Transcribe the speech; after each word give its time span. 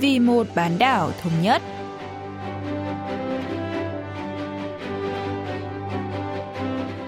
vì 0.00 0.18
một 0.18 0.46
bán 0.54 0.78
đảo 0.78 1.12
thống 1.22 1.32
nhất. 1.42 1.62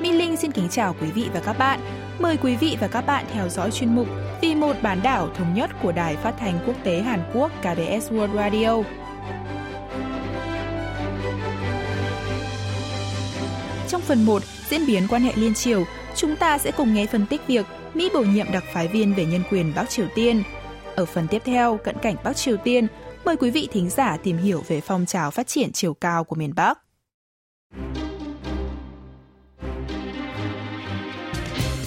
Minh 0.01 0.19
Linh 0.19 0.37
xin 0.37 0.53
kính 0.53 0.69
chào 0.69 0.95
quý 1.01 1.11
vị 1.11 1.29
và 1.35 1.41
các 1.41 1.59
bạn. 1.59 1.81
Mời 2.19 2.37
quý 2.37 2.57
vị 2.57 2.77
và 2.81 2.89
các 2.89 3.07
bạn 3.07 3.25
theo 3.33 3.49
dõi 3.49 3.71
chuyên 3.71 3.95
mục 3.95 4.07
Vì 4.41 4.55
một 4.55 4.77
bán 4.83 5.01
đảo 5.03 5.29
thống 5.35 5.55
nhất 5.55 5.71
của 5.83 5.93
Đài 5.93 6.17
Phát 6.17 6.35
thanh 6.39 6.59
Quốc 6.67 6.77
tế 6.85 7.01
Hàn 7.01 7.21
Quốc 7.35 7.53
KBS 7.61 8.13
World 8.13 8.35
Radio. 8.35 8.83
Trong 13.89 14.01
phần 14.01 14.25
1, 14.25 14.43
diễn 14.69 14.87
biến 14.87 15.09
quan 15.09 15.23
hệ 15.23 15.33
liên 15.37 15.55
triều, 15.55 15.85
chúng 16.15 16.37
ta 16.37 16.59
sẽ 16.59 16.71
cùng 16.71 16.95
nghe 16.95 17.07
phân 17.07 17.27
tích 17.27 17.41
việc 17.47 17.67
Mỹ 17.95 18.11
bổ 18.15 18.21
nhiệm 18.21 18.47
đặc 18.53 18.65
phái 18.73 18.89
viên 18.89 19.15
về 19.15 19.25
nhân 19.25 19.43
quyền 19.51 19.73
Bắc 19.77 19.91
Triều 19.91 20.07
Tiên. 20.15 20.43
Ở 20.99 21.05
phần 21.05 21.29
tiếp 21.29 21.43
theo, 21.45 21.79
cận 21.85 21.97
cảnh 22.03 22.17
Bắc 22.25 22.37
Triều 22.37 22.57
Tiên, 22.57 22.87
mời 23.25 23.37
quý 23.37 23.51
vị 23.51 23.69
thính 23.73 23.91
giả 23.91 24.17
tìm 24.17 24.37
hiểu 24.37 24.63
về 24.69 24.81
phong 24.81 25.07
trào 25.07 25.31
phát 25.31 25.47
triển 25.47 25.73
chiều 25.73 25.95
cao 25.95 26.25
của 26.25 26.37
miền 26.37 26.55
Bắc. 26.57 26.79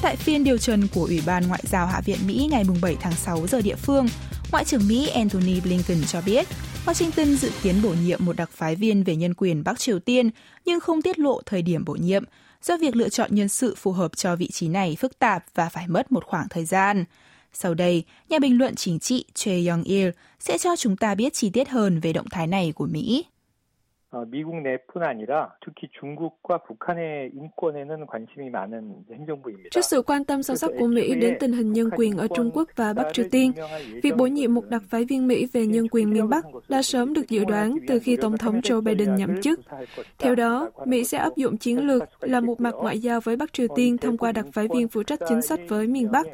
Tại 0.02 0.16
phiên 0.16 0.44
điều 0.44 0.58
trần 0.58 0.88
của 0.96 1.06
Ủy 1.06 1.22
ban 1.26 1.48
Ngoại 1.48 1.64
giao 1.64 1.88
Hạ 1.88 2.02
viện 2.06 2.18
Mỹ 2.28 2.48
ngày 2.52 2.64
7 2.82 2.98
tháng 3.02 3.14
6 3.14 3.48
giờ 3.48 3.62
địa 3.62 3.76
phương, 3.76 4.08
Ngoại 4.52 4.66
trưởng 4.66 4.88
Mỹ 4.88 5.08
Antony 5.08 5.62
Blinken 5.62 6.04
cho 6.08 6.22
biết 6.26 6.48
Washington 6.86 7.36
dự 7.36 7.52
kiến 7.64 7.76
bổ 7.84 7.94
nhiệm 8.06 8.26
một 8.26 8.36
đặc 8.36 8.50
phái 8.52 8.76
viên 8.76 9.04
về 9.04 9.16
nhân 9.16 9.34
quyền 9.34 9.64
Bắc 9.64 9.80
Triều 9.80 10.00
Tiên 10.00 10.30
nhưng 10.66 10.80
không 10.80 11.02
tiết 11.02 11.20
lộ 11.20 11.42
thời 11.46 11.62
điểm 11.62 11.86
bổ 11.86 11.94
nhiệm, 11.94 12.24
do 12.62 12.78
việc 12.78 12.96
lựa 12.96 13.10
chọn 13.10 13.36
nhân 13.36 13.50
sự 13.50 13.76
phù 13.76 13.92
hợp 13.92 14.12
cho 14.18 14.36
vị 14.36 14.50
trí 14.52 14.68
này 14.68 14.98
phức 15.00 15.20
tạp 15.20 15.46
và 15.56 15.70
phải 15.70 15.88
mất 15.88 16.12
một 16.12 16.26
khoảng 16.26 16.50
thời 16.50 16.66
gian. 16.66 17.06
Sau 17.54 17.74
đây, 17.74 18.04
nhà 18.30 18.40
bình 18.40 18.58
luận 18.58 18.76
chính 18.76 19.00
trị 19.00 19.26
Choi 19.34 19.66
Young-il 19.68 20.10
sẽ 20.40 20.58
cho 20.58 20.76
chúng 20.76 20.98
ta 20.98 21.16
biết 21.16 21.34
chi 21.34 21.50
tiết 21.50 21.70
hơn 21.70 22.00
về 22.00 22.14
động 22.14 22.30
thái 22.32 22.48
này 22.48 22.72
của 22.76 22.86
Mỹ. 22.86 23.26
미국 24.29 24.55
내뿐 24.63 25.03
아니라 25.03 25.53
특히 25.65 25.89
중국과 26.01 26.63
북한의 26.63 27.33
인권에는 27.35 28.07
관심이 28.07 28.49
많은 28.51 29.05
행정부입니다. 29.13 29.71
Trước 29.71 29.85
sự 29.85 30.03
quan 30.03 30.25
tâm 30.25 30.43
sâu 30.43 30.57
sắc 30.57 30.71
của 30.79 30.87
Mỹ 30.87 31.15
đến 31.15 31.37
tình 31.41 31.53
hình 31.53 31.73
nhân 31.73 31.91
quyền 31.97 32.17
ở 32.17 32.27
Trung 32.37 32.51
Quốc 32.55 32.69
và 32.77 32.93
Bắc 32.93 33.13
Triều 33.13 33.27
Tiên, 33.31 33.53
việc 34.03 34.17
bổ 34.17 34.27
nhiệm 34.27 34.55
một 34.55 34.65
đặc 34.69 34.83
phái 34.89 35.05
viên 35.05 35.27
Mỹ 35.27 35.47
về 35.53 35.67
nhân 35.67 35.87
quyền 35.91 36.11
miền 36.11 36.29
Bắc 36.29 36.45
đã 36.69 36.83
sớm 36.83 37.15
được 37.15 37.29
dự 37.29 37.45
đoán 37.45 37.77
từ 37.89 37.99
khi 37.99 38.17
Tổng 38.17 38.39
thống 38.39 38.61
Joe 38.61 38.81
Biden 38.81 39.15
nhậm 39.15 39.43
chức. 39.43 39.61
Theo 40.19 40.35
đó, 40.35 40.71
Mỹ 40.85 41.05
sẽ 41.05 41.19
áp 41.19 41.37
dụng 41.37 41.57
chiến 41.57 41.87
lược 41.87 42.03
là 42.21 42.41
một 42.41 42.61
mặt 42.61 42.75
ngoại 42.75 42.99
giao 42.99 43.21
với 43.21 43.37
Bắc 43.37 43.53
Triều 43.53 43.67
Tiên 43.77 43.99
thông 43.99 44.19
qua 44.19 44.33
đặc 44.33 44.47
phái 44.53 44.69
viên 44.75 44.89
phụ 44.89 45.03
trách 45.03 45.21
chính 45.29 45.43
sách 45.43 45.61
với 45.69 45.87
miền 45.87 46.11
Bắc, 46.13 46.27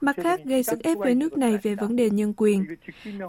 mặt 0.00 0.16
khác 0.16 0.40
gây 0.44 0.62
sức 0.62 0.82
ép 0.82 0.98
với 0.98 1.14
nước 1.14 1.38
này 1.38 1.58
về 1.62 1.74
vấn 1.74 1.96
đề 1.96 2.10
nhân 2.10 2.34
quyền. 2.36 2.64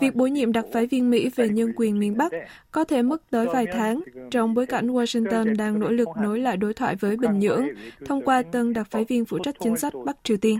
Việc 0.02 0.16
bổ 0.16 0.25
nhiệm 0.25 0.52
đặc 0.52 0.66
phái 0.73 0.86
viên 0.88 1.09
Mỹ 1.09 1.30
về 1.36 1.50
nhân 1.50 1.73
quyền 1.75 2.00
miền 2.00 2.17
Bắc 2.17 2.31
có 2.72 2.84
thể 2.84 3.02
mất 3.02 3.22
tới 3.30 3.47
vài 3.53 3.66
tháng 3.73 3.95
tháng, 4.14 4.30
trong 4.30 4.55
bối 4.55 4.66
cảnh 4.66 4.86
Washington 4.86 5.56
đang 5.56 5.80
nỗ 5.80 5.91
lực 5.91 6.08
nối 6.22 6.41
lại 6.41 6.56
đối 6.56 6.75
thoại 6.75 6.97
với 6.97 7.16
Bình 7.16 7.39
Nhưỡng 7.39 7.69
thông 8.05 8.25
qua 8.25 8.42
tân 8.42 8.72
đặc 8.72 8.86
phái 8.91 9.05
viên 9.05 9.25
phụ 9.25 9.38
trách 9.38 9.55
chính 9.61 9.77
sách 9.77 9.92
Bắc 10.05 10.16
Triều 10.22 10.36
Tiên. 10.36 10.58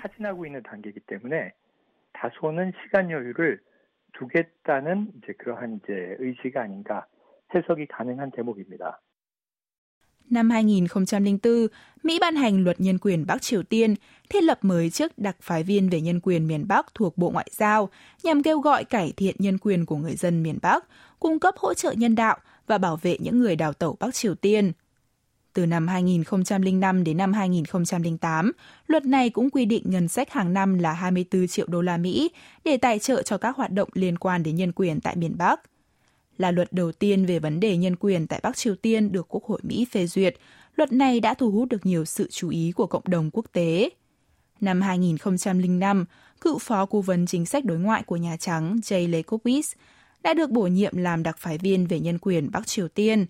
Năm 10.31 10.51
2004, 10.51 11.67
Mỹ 12.03 12.19
ban 12.21 12.37
hành 12.37 12.65
luật 12.65 12.81
nhân 12.81 12.99
quyền 12.99 13.27
Bắc 13.27 13.43
Triều 13.43 13.63
Tiên, 13.63 13.95
thiết 14.29 14.43
lập 14.43 14.59
mới 14.63 14.91
chức 14.91 15.19
đặc 15.19 15.37
phái 15.41 15.63
viên 15.63 15.89
về 15.89 16.01
nhân 16.01 16.21
quyền 16.23 16.47
miền 16.47 16.69
Bắc 16.69 16.95
thuộc 16.95 17.19
Bộ 17.19 17.31
Ngoại 17.31 17.47
giao 17.51 17.89
nhằm 18.23 18.43
kêu 18.43 18.61
gọi 18.61 18.85
cải 18.85 19.13
thiện 19.17 19.37
nhân 19.39 19.59
quyền 19.59 19.87
của 19.87 19.97
người 19.97 20.15
dân 20.17 20.43
miền 20.43 20.59
Bắc, 20.63 20.85
cung 21.19 21.39
cấp 21.39 21.55
hỗ 21.57 21.75
trợ 21.75 21.93
nhân 21.93 22.15
đạo 22.15 22.39
và 22.67 22.79
bảo 22.79 22.97
vệ 22.97 23.17
những 23.21 23.41
người 23.41 23.57
đào 23.57 23.73
tẩu 23.73 23.97
Bắc 24.01 24.15
Triều 24.15 24.35
Tiên. 24.35 24.73
Từ 25.53 25.67
năm 25.67 25.89
2005 25.89 27.05
đến 27.05 27.17
năm 27.17 27.33
2008, 27.33 28.53
luật 28.87 29.05
này 29.05 29.31
cũng 29.31 29.51
quy 29.51 29.65
định 29.65 29.83
ngân 29.87 30.09
sách 30.09 30.33
hàng 30.33 30.53
năm 30.53 30.79
là 30.79 30.93
24 30.93 31.47
triệu 31.47 31.67
đô 31.69 31.83
la 31.83 31.97
Mỹ 31.97 32.31
để 32.65 32.77
tài 32.77 32.99
trợ 32.99 33.23
cho 33.23 33.39
các 33.39 33.57
hoạt 33.57 33.71
động 33.71 33.89
liên 33.93 34.19
quan 34.19 34.43
đến 34.43 34.57
nhân 34.57 34.73
quyền 34.73 35.01
tại 35.01 35.17
miền 35.17 35.39
Bắc. 35.39 35.61
Là 36.39 36.51
luật 36.51 36.73
đầu 36.73 36.93
tiên 36.93 37.27
về 37.27 37.39
vấn 37.39 37.61
đề 37.61 37.77
nhân 37.77 37.97
quyền 37.97 38.27
tại 38.27 38.41
Bắc 38.43 38.57
Triều 38.57 38.75
Tiên 38.75 39.13
được 39.13 39.27
Quốc 39.29 39.45
hội 39.45 39.61
Mỹ 39.63 39.87
phê 39.93 40.07
duyệt, 40.07 40.37
luật 40.77 40.93
này 40.93 41.21
đã 41.21 41.35
thu 41.35 41.51
hút 41.51 41.69
được 41.69 41.87
nhiều 41.87 42.05
sự 42.05 42.29
chú 42.31 42.49
ý 42.49 42.73
của 42.73 42.87
cộng 42.87 43.05
đồng 43.07 43.31
quốc 43.33 43.47
tế. 43.53 43.91
Năm 44.61 44.81
2005, 44.81 46.05
cựu 46.41 46.59
phó 46.59 46.87
cố 46.87 47.01
vấn 47.01 47.27
chính 47.27 47.47
sách 47.47 47.65
đối 47.65 47.79
ngoại 47.79 48.03
của 48.03 48.17
Nhà 48.17 48.37
Trắng 48.37 48.77
Jay 48.83 49.11
Lekowitz 49.11 49.75
đã 50.26 50.34
được 50.34 50.50
bổ 50.50 50.68
nhiệm 50.68 50.98
làm 50.98 51.24
đặc 51.24 51.38
phái 51.38 51.58
viên 51.58 51.88
về 51.88 52.00
nhân 52.00 52.18
quyền 52.22 52.52
Bắc 52.52 52.68
Triều 52.68 52.88
Tiên. 52.88 53.26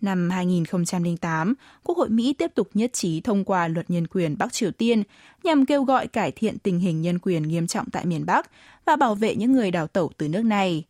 Năm 0.00 0.30
2008, 0.30 1.54
Quốc 1.82 1.98
hội 1.98 2.08
Mỹ 2.08 2.34
tiếp 2.38 2.50
tục 2.54 2.68
nhất 2.74 2.92
trí 2.92 3.20
thông 3.20 3.44
qua 3.44 3.68
luật 3.68 3.90
nhân 3.90 4.06
quyền 4.06 4.38
Bắc 4.38 4.52
Triều 4.52 4.70
Tiên 4.70 5.02
nhằm 5.44 5.66
kêu 5.66 5.84
gọi 5.84 6.06
cải 6.06 6.32
thiện 6.32 6.58
tình 6.58 6.78
hình 6.78 7.02
nhân 7.02 7.18
quyền 7.18 7.42
nghiêm 7.42 7.66
trọng 7.66 7.90
tại 7.90 8.06
miền 8.06 8.26
Bắc 8.26 8.50
và 8.84 8.96
bảo 8.96 9.14
vệ 9.14 9.34
những 9.34 9.52
người 9.52 9.70
đào 9.70 9.86
tẩu 9.86 10.10
từ 10.18 10.28
nước 10.28 10.44
này. 10.44 10.84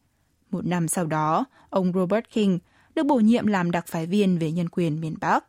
Một 0.51 0.67
năm 0.67 0.89
sau 0.89 1.07
đó, 1.07 1.45
ông 1.71 1.93
Robert 1.93 2.25
King 2.33 2.59
được 2.95 3.07
bổ 3.07 3.17
nhiệm 3.17 3.47
làm 3.47 3.71
đặc 3.71 3.87
phái 3.87 4.07
viên 4.07 4.39
về 4.39 4.53
nhân 4.53 4.69
quyền 4.69 5.01
miền 5.01 5.15
Bắc. 5.21 5.45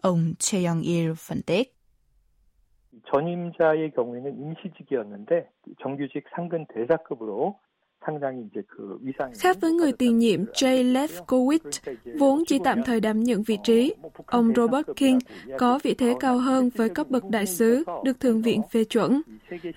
Ông 0.00 0.34
Choi 0.38 0.64
Young-il 0.64 1.14
phân 1.14 1.42
tích. 1.42 1.76
전임자의 3.12 3.90
경우에는 3.92 4.38
임시직이었는데 4.40 5.48
정규직 5.82 6.24
상근 6.34 6.66
대사급으로 6.66 7.58
Khác 9.39 9.57
với 9.61 9.71
người 9.71 9.91
tiền 9.91 10.17
nhiệm 10.17 10.45
Jay 10.45 10.93
Lefkowitz, 10.93 11.93
vốn 12.19 12.43
chỉ 12.47 12.59
tạm 12.63 12.83
thời 12.83 12.99
đảm 12.99 13.23
nhận 13.23 13.43
vị 13.43 13.57
trí, 13.63 13.93
ông 14.25 14.53
Robert 14.55 14.85
King 14.95 15.19
có 15.57 15.79
vị 15.83 15.93
thế 15.93 16.15
cao 16.19 16.37
hơn 16.37 16.69
với 16.75 16.89
cấp 16.89 17.09
bậc 17.09 17.23
đại 17.29 17.45
sứ 17.45 17.83
được 18.03 18.19
Thượng 18.19 18.41
viện 18.41 18.61
phê 18.71 18.83
chuẩn. 18.83 19.21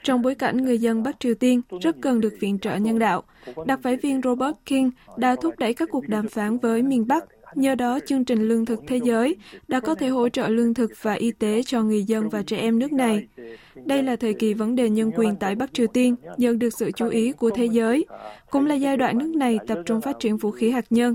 Trong 0.03 0.23
bối 0.23 0.35
cảnh 0.35 0.57
người 0.57 0.79
dân 0.79 1.03
Bắc 1.03 1.21
Triều 1.21 1.35
Tiên 1.35 1.61
rất 1.81 1.97
cần 2.01 2.21
được 2.21 2.35
viện 2.41 2.59
trợ 2.59 2.77
nhân 2.77 2.99
đạo, 2.99 3.23
đặc 3.67 3.81
phái 3.83 3.97
viên 3.97 4.21
Robert 4.25 4.57
King 4.67 4.91
đã 5.17 5.37
thúc 5.37 5.55
đẩy 5.59 5.75
các 5.75 5.89
cuộc 5.93 6.09
đàm 6.09 6.29
phán 6.29 6.59
với 6.59 6.83
miền 6.83 7.07
Bắc 7.07 7.25
Nhờ 7.55 7.75
đó, 7.75 7.99
chương 8.07 8.25
trình 8.25 8.49
lương 8.49 8.65
thực 8.65 8.81
thế 8.87 8.97
giới 9.05 9.37
đã 9.69 9.81
có 9.81 9.95
thể 9.95 10.09
hỗ 10.09 10.29
trợ 10.29 10.49
lương 10.49 10.75
thực 10.75 10.91
và 11.03 11.13
y 11.13 11.33
tế 11.33 11.63
cho 11.63 11.83
người 11.83 12.05
dân 12.05 12.29
và 12.29 12.43
trẻ 12.43 12.57
em 12.57 12.79
nước 12.79 12.93
này. 12.93 13.29
Đây 13.75 14.03
là 14.03 14.17
thời 14.17 14.35
kỳ 14.35 14.55
vấn 14.55 14.75
đề 14.75 14.91
nhân 14.91 15.11
quyền 15.17 15.37
tại 15.37 15.55
Bắc 15.55 15.75
Triều 15.75 15.87
Tiên 15.87 16.15
nhận 16.37 16.59
được 16.59 16.71
sự 16.71 16.91
chú 16.91 17.09
ý 17.09 17.33
của 17.33 17.51
thế 17.51 17.65
giới, 17.65 18.05
cũng 18.51 18.67
là 18.67 18.75
giai 18.75 18.97
đoạn 18.97 19.19
nước 19.19 19.37
này 19.37 19.59
tập 19.67 19.79
trung 19.87 20.01
phát 20.01 20.17
triển 20.19 20.37
vũ 20.37 20.51
khí 20.51 20.71
hạt 20.71 20.85
nhân. 20.91 21.15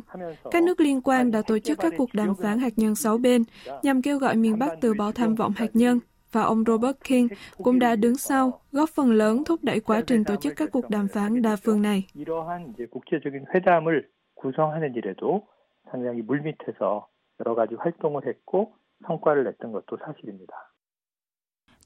Các 0.51 0.63
nước 0.63 0.79
liên 0.79 1.01
quan 1.01 1.31
đã 1.31 1.41
tổ 1.47 1.59
chức 1.59 1.79
các 1.79 1.93
cuộc 1.97 2.13
đàm 2.13 2.35
phán 2.35 2.59
hạt 2.59 2.73
nhân 2.75 2.95
sáu 2.95 3.17
bên 3.17 3.43
nhằm 3.83 4.01
kêu 4.01 4.17
gọi 4.17 4.35
miền 4.35 4.59
Bắc 4.59 4.71
từ 4.81 4.93
bỏ 4.93 5.11
tham 5.11 5.35
vọng 5.35 5.53
hạt 5.55 5.69
nhân 5.73 5.99
và 6.31 6.41
ông 6.41 6.63
Robert 6.67 6.95
King 7.03 7.27
cũng 7.57 7.79
đã 7.79 7.95
đứng 7.95 8.15
sau, 8.15 8.61
góp 8.71 8.89
phần 8.89 9.11
lớn 9.11 9.43
thúc 9.45 9.63
đẩy 9.63 9.79
quá 9.79 10.01
trình 10.07 10.23
tổ 10.23 10.35
chức 10.35 10.53
các 10.55 10.69
cuộc 10.71 10.89
đàm 10.89 11.07
phán 11.07 11.41
đa 11.41 11.55
phương 11.55 11.81
này. 11.81 12.03
상당히 15.92 16.22
물밑에서 16.22 17.08
여러 17.40 17.54
가지 17.54 17.74
활동을 17.74 18.26
했고 18.26 18.74
성과를 19.06 19.44
냈던 19.44 19.72
것도 19.72 19.96
사실입니다. 20.04 20.54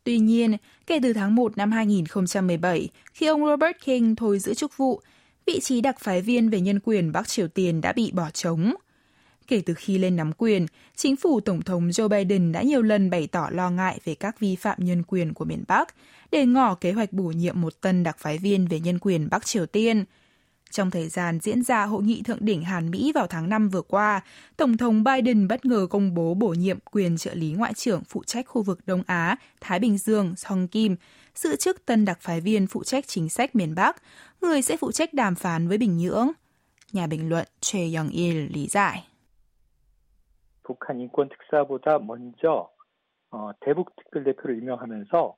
Tuy 0.04 0.19
nhiên, 0.19 0.58
kể 0.86 0.98
từ 1.03 1.12
tháng 1.12 1.34
1 1.34 1.56
năm 1.56 1.72
2017, 1.72 2.88
khi 3.12 3.26
ông 3.26 3.47
Robert 3.47 3.76
King 3.84 4.16
thôi 4.16 4.38
giữ 4.38 4.54
chức 4.54 4.76
vụ, 4.76 5.00
vị 5.47 5.60
trí 5.60 5.80
đặc 5.80 5.97
phái 5.98 6.22
viên 6.22 6.50
về 6.50 6.60
nhân 6.60 6.80
quyền 6.84 7.12
Bắc 7.12 7.28
Triều 7.28 7.48
Tiên 7.48 7.80
đã 7.80 7.92
bị 7.92 8.12
bỏ 8.14 8.30
trống. 8.30 8.75
Kể 9.47 9.62
từ 9.66 9.75
khi 9.75 9.98
lên 9.98 10.16
nắm 10.16 10.32
quyền, 10.38 10.66
chính 10.94 11.16
phủ 11.16 11.41
Tổng 11.41 11.62
thống 11.62 11.88
Joe 11.88 12.08
Biden 12.08 12.53
đã 12.53 12.62
nhiều 12.62 12.82
lần 12.82 13.10
bày 13.10 13.28
tỏ 13.32 13.48
lo 13.53 13.70
ngại 13.70 14.00
về 14.04 14.14
các 14.14 14.41
vi 14.41 14.56
phạm 14.56 14.78
nhân 14.80 15.03
quyền 15.03 15.34
của 15.34 15.44
miền 15.44 15.64
Bắc, 15.69 15.94
để 16.30 16.47
ngỏ 16.47 16.74
kế 16.74 16.92
hoạch 16.92 17.12
bổ 17.12 17.24
nhiệm 17.24 17.60
một 17.60 17.80
tân 17.80 18.03
đặc 18.03 18.18
phái 18.18 18.39
viên 18.39 18.66
về 18.66 18.80
nhân 18.80 18.98
quyền 18.98 19.28
Bắc 19.30 19.47
Triều 19.47 19.66
Tiên – 19.66 20.15
trong 20.71 20.91
thời 20.91 21.09
gian 21.09 21.39
diễn 21.41 21.62
ra 21.62 21.84
hội 21.84 22.03
nghị 22.03 22.22
thượng 22.22 22.39
đỉnh 22.41 22.62
Hàn 22.62 22.91
Mỹ 22.91 23.12
vào 23.15 23.27
tháng 23.27 23.48
5 23.48 23.68
vừa 23.68 23.83
qua, 23.83 24.21
Tổng 24.56 24.77
thống 24.77 25.04
Biden 25.04 25.48
bất 25.48 25.65
ngờ 25.65 25.86
công 25.91 26.15
bố 26.15 26.34
bổ 26.34 26.48
nhiệm 26.48 26.78
quyền 26.92 27.16
trợ 27.16 27.34
lý 27.34 27.53
ngoại 27.53 27.74
trưởng 27.74 28.03
phụ 28.09 28.22
trách 28.24 28.47
khu 28.48 28.62
vực 28.62 28.78
Đông 28.86 29.03
Á, 29.06 29.36
Thái 29.60 29.78
Bình 29.78 29.98
Dương 29.98 30.36
Song 30.36 30.68
Kim, 30.68 30.97
giữ 31.34 31.56
chức 31.56 31.86
tân 31.86 32.04
đặc 32.04 32.18
phái 32.21 32.41
viên 32.41 32.66
phụ 32.66 32.84
trách 32.84 33.06
chính 33.06 33.28
sách 33.28 33.54
miền 33.54 33.74
Bắc, 33.74 33.97
người 34.41 34.62
sẽ 34.62 34.77
phụ 34.77 34.92
trách 34.92 35.15
đàm 35.15 35.34
phán 35.34 35.68
với 35.68 35.78
Bình 35.78 35.97
Nhưỡng. 35.97 36.30
Nhà 36.92 37.06
bình 37.06 37.28
luận 37.28 37.47
Choi 37.60 37.94
Young-il 37.97 38.48
lý 38.54 38.66
giải. 38.66 39.04
북한 40.65 41.00
인권 41.00 41.28
특사보다 41.28 41.98
먼저 41.98 42.71
어, 43.30 43.50
대북 43.60 43.94
특별 43.97 44.24
대표를 44.24 44.59
임명하면서 44.59 45.36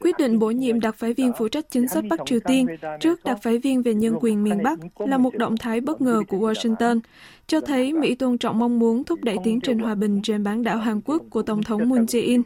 Quyết 0.00 0.14
định 0.18 0.38
bổ 0.38 0.50
nhiệm 0.50 0.80
đặc 0.80 0.94
phái 0.94 1.12
viên 1.14 1.32
phụ 1.38 1.48
trách 1.48 1.64
chính 1.70 1.88
sách 1.88 2.04
Bắc 2.10 2.20
Triều 2.26 2.40
Tiên 2.40 2.66
trước 3.00 3.24
đặc 3.24 3.38
phái 3.42 3.58
viên 3.58 3.82
về 3.82 3.94
nhân 3.94 4.14
quyền 4.20 4.44
miền 4.44 4.62
Bắc 4.62 4.78
là 5.00 5.18
một 5.18 5.34
động 5.34 5.56
thái 5.56 5.80
bất 5.80 6.00
ngờ 6.00 6.22
của 6.28 6.36
Washington, 6.36 7.00
cho 7.46 7.60
thấy 7.60 7.92
Mỹ 7.92 8.14
tôn 8.14 8.38
trọng 8.38 8.58
mong 8.58 8.78
muốn 8.78 9.04
thúc 9.04 9.18
đẩy 9.22 9.36
tiến 9.44 9.60
trình 9.60 9.78
hòa 9.78 9.94
bình 9.94 10.20
trên 10.22 10.44
bán 10.44 10.62
đảo 10.62 10.76
Hàn 10.76 11.00
Quốc 11.04 11.22
của 11.30 11.42
Tổng 11.42 11.62
thống 11.62 11.88
Moon 11.88 12.04
Jae-in. 12.04 12.42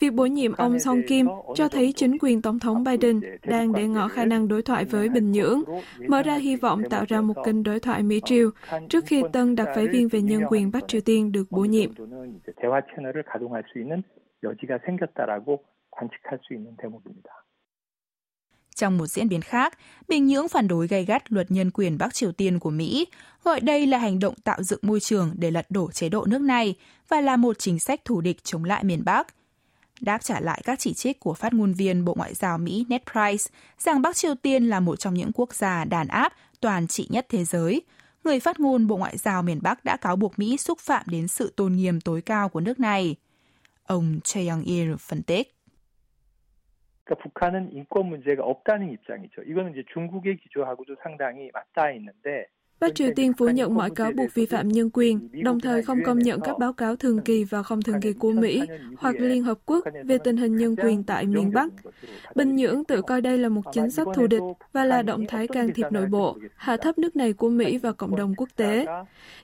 Việc 0.00 0.12
bổ 0.12 0.26
nhiệm 0.26 0.52
ông 0.52 0.78
Song 0.78 1.00
Kim 1.08 1.26
cho 1.54 1.68
thấy 1.68 1.92
chính 1.96 2.18
quyền 2.18 2.42
Tổng 2.42 2.58
thống 2.58 2.84
Biden 2.84 3.20
đang 3.46 3.72
để 3.72 3.86
ngỏ 3.86 4.08
khả 4.08 4.24
năng 4.24 4.48
đối 4.48 4.62
thoại 4.62 4.84
với 4.84 5.08
Bình 5.08 5.32
Nhưỡng, 5.32 5.62
mở 6.08 6.22
ra 6.22 6.34
hy 6.34 6.56
vọng 6.56 6.82
tạo 6.90 7.04
ra 7.08 7.20
một 7.20 7.34
kênh 7.44 7.62
đối 7.62 7.80
thoại 7.80 8.02
Mỹ-Triều 8.02 8.50
trước 8.88 9.04
khi 9.06 9.22
tân 9.32 9.56
đặc 9.56 9.68
phái 9.74 9.88
viên 9.88 10.08
về 10.08 10.22
nhân 10.22 10.42
quyền 10.50 10.70
Bắc 10.70 10.88
Triều 10.88 11.00
Tiên 11.00 11.32
được 11.32 11.44
bổ 11.50 11.60
nhiệm. 11.60 11.90
여지가 14.43 14.79
생겼다라고 14.85 15.63
관측할 15.91 16.39
수 16.43 16.53
있는 16.53 16.75
대목입니다. 16.77 17.29
Trong 18.75 18.97
một 18.97 19.07
diễn 19.07 19.29
biến 19.29 19.41
khác, 19.41 19.77
Bình 20.07 20.27
Nhưỡng 20.27 20.47
phản 20.47 20.67
đối 20.67 20.87
gay 20.87 21.05
gắt 21.05 21.31
luật 21.31 21.51
nhân 21.51 21.71
quyền 21.71 21.97
Bắc 21.97 22.13
Triều 22.13 22.31
Tiên 22.31 22.59
của 22.59 22.69
Mỹ, 22.69 23.07
gọi 23.43 23.59
đây 23.59 23.87
là 23.87 23.97
hành 23.97 24.19
động 24.19 24.35
tạo 24.43 24.63
dựng 24.63 24.79
môi 24.81 24.99
trường 24.99 25.33
để 25.37 25.51
lật 25.51 25.65
đổ 25.69 25.91
chế 25.91 26.09
độ 26.09 26.25
nước 26.25 26.41
này 26.41 26.75
và 27.07 27.21
là 27.21 27.37
một 27.37 27.59
chính 27.59 27.79
sách 27.79 28.05
thù 28.05 28.21
địch 28.21 28.43
chống 28.43 28.63
lại 28.63 28.83
miền 28.83 29.05
Bắc. 29.05 29.27
Đáp 30.01 30.21
trả 30.21 30.39
lại 30.39 30.61
các 30.63 30.79
chỉ 30.79 30.93
trích 30.93 31.19
của 31.19 31.33
phát 31.33 31.53
ngôn 31.53 31.73
viên 31.73 32.05
Bộ 32.05 32.13
Ngoại 32.17 32.33
giao 32.33 32.57
Mỹ 32.57 32.85
Ned 32.89 33.01
Price 33.11 33.51
rằng 33.79 34.01
Bắc 34.01 34.15
Triều 34.15 34.35
Tiên 34.35 34.69
là 34.69 34.79
một 34.79 34.95
trong 34.95 35.13
những 35.13 35.31
quốc 35.33 35.55
gia 35.55 35.85
đàn 35.85 36.07
áp 36.07 36.33
toàn 36.59 36.87
trị 36.87 37.07
nhất 37.09 37.25
thế 37.29 37.45
giới, 37.45 37.81
người 38.23 38.39
phát 38.39 38.59
ngôn 38.59 38.87
Bộ 38.87 38.97
Ngoại 38.97 39.17
giao 39.17 39.43
miền 39.43 39.59
Bắc 39.61 39.85
đã 39.85 39.97
cáo 39.97 40.15
buộc 40.15 40.39
Mỹ 40.39 40.57
xúc 40.57 40.79
phạm 40.79 41.03
đến 41.05 41.27
sự 41.27 41.53
tôn 41.55 41.73
nghiêm 41.73 42.01
tối 42.01 42.21
cao 42.21 42.49
của 42.49 42.59
nước 42.59 42.79
này. 42.79 43.15
Ông 43.84 44.20
Choi 44.24 44.44
Young-il 44.48 44.96
phân 44.98 45.22
tích. 45.22 45.52
그러니까 47.04 47.22
북한은 47.22 47.72
인권 47.72 48.06
문제가 48.06 48.44
없다는 48.44 48.92
입장이죠. 48.92 49.42
이거는 49.42 49.72
이제 49.72 49.84
중국의 49.92 50.36
기조하고도 50.38 50.96
상당히 51.02 51.50
맞닿아 51.52 51.90
있는데 51.92 52.46
Bắc 52.82 52.94
Triều 52.94 53.10
Tiên 53.16 53.32
phủ 53.38 53.48
nhận 53.48 53.74
mọi 53.74 53.90
cáo 53.90 54.12
buộc 54.12 54.34
vi 54.34 54.46
phạm 54.46 54.68
nhân 54.68 54.90
quyền, 54.92 55.28
đồng 55.44 55.60
thời 55.60 55.82
không 55.82 55.98
công 56.04 56.18
nhận 56.18 56.40
các 56.40 56.58
báo 56.58 56.72
cáo 56.72 56.96
thường 56.96 57.18
kỳ 57.24 57.44
và 57.44 57.62
không 57.62 57.82
thường 57.82 58.00
kỳ 58.00 58.12
của 58.12 58.32
Mỹ 58.32 58.62
hoặc 58.96 59.14
Liên 59.18 59.42
Hợp 59.42 59.58
Quốc 59.66 59.84
về 60.04 60.18
tình 60.18 60.36
hình 60.36 60.56
nhân 60.56 60.76
quyền 60.76 61.02
tại 61.02 61.26
miền 61.26 61.52
Bắc. 61.52 61.72
Bình 62.34 62.56
Nhưỡng 62.56 62.84
tự 62.84 63.02
coi 63.02 63.20
đây 63.20 63.38
là 63.38 63.48
một 63.48 63.62
chính 63.72 63.90
sách 63.90 64.06
thù 64.14 64.26
địch 64.26 64.42
và 64.72 64.84
là 64.84 65.02
động 65.02 65.24
thái 65.28 65.48
can 65.48 65.72
thiệp 65.74 65.86
nội 65.90 66.06
bộ, 66.06 66.36
hạ 66.56 66.76
thấp 66.76 66.98
nước 66.98 67.16
này 67.16 67.32
của 67.32 67.48
Mỹ 67.48 67.78
và 67.78 67.92
cộng 67.92 68.16
đồng 68.16 68.34
quốc 68.34 68.48
tế. 68.56 68.86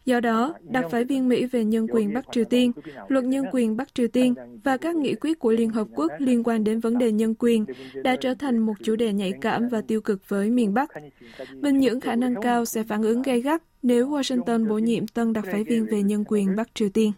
Do 0.05 0.20
đó, 0.20 0.55
đặc 0.62 0.85
phái 0.90 1.05
viên 1.05 1.29
Mỹ 1.29 1.46
về 1.46 1.64
nhân 1.64 1.87
quyền 1.90 2.14
Bắc 2.14 2.25
Triều 2.32 2.44
Tiên, 2.44 2.73
luật 3.08 3.25
nhân 3.25 3.44
quyền 3.52 3.76
Bắc 3.76 3.94
Triều 3.94 4.08
Tiên 4.08 4.35
và 4.64 4.76
các 4.76 4.96
nghị 4.96 5.14
quyết 5.14 5.38
của 5.38 5.52
Liên 5.52 5.70
Hợp 5.70 5.87
Quốc 5.94 6.12
liên 6.19 6.43
quan 6.44 6.64
đến 6.64 6.81
vấn 6.81 6.99
đề 6.99 7.12
nhân 7.12 7.35
quyền 7.38 7.64
đã 7.94 8.17
trở 8.17 8.35
thành 8.35 8.58
một 8.58 8.75
chủ 8.82 8.96
đề 8.96 9.12
nhạy 9.12 9.32
cảm 9.40 9.69
và 9.69 9.81
tiêu 9.81 10.00
cực 10.00 10.29
với 10.29 10.50
miền 10.50 10.75
Bắc. 10.75 10.90
Bình 11.61 11.79
Nhưỡng 11.79 12.00
khả 12.00 12.17
năng 12.17 12.35
cao 12.43 12.64
sẽ 12.64 12.82
phản 12.82 13.02
ứng 13.02 13.23
gay 13.29 13.41
gắt 13.41 13.63
nếu 13.83 14.11
Washington 14.11 14.69
bổ 14.69 14.79
nhiệm 14.79 15.07
tân 15.07 15.33
đặc 15.33 15.45
phái 15.53 15.65
viên 15.65 15.87
về 15.87 16.03
nhân 16.03 16.25
quyền 16.29 16.57
Bắc 16.57 16.75
Triều 16.75 16.89
Tiên. 16.89 17.13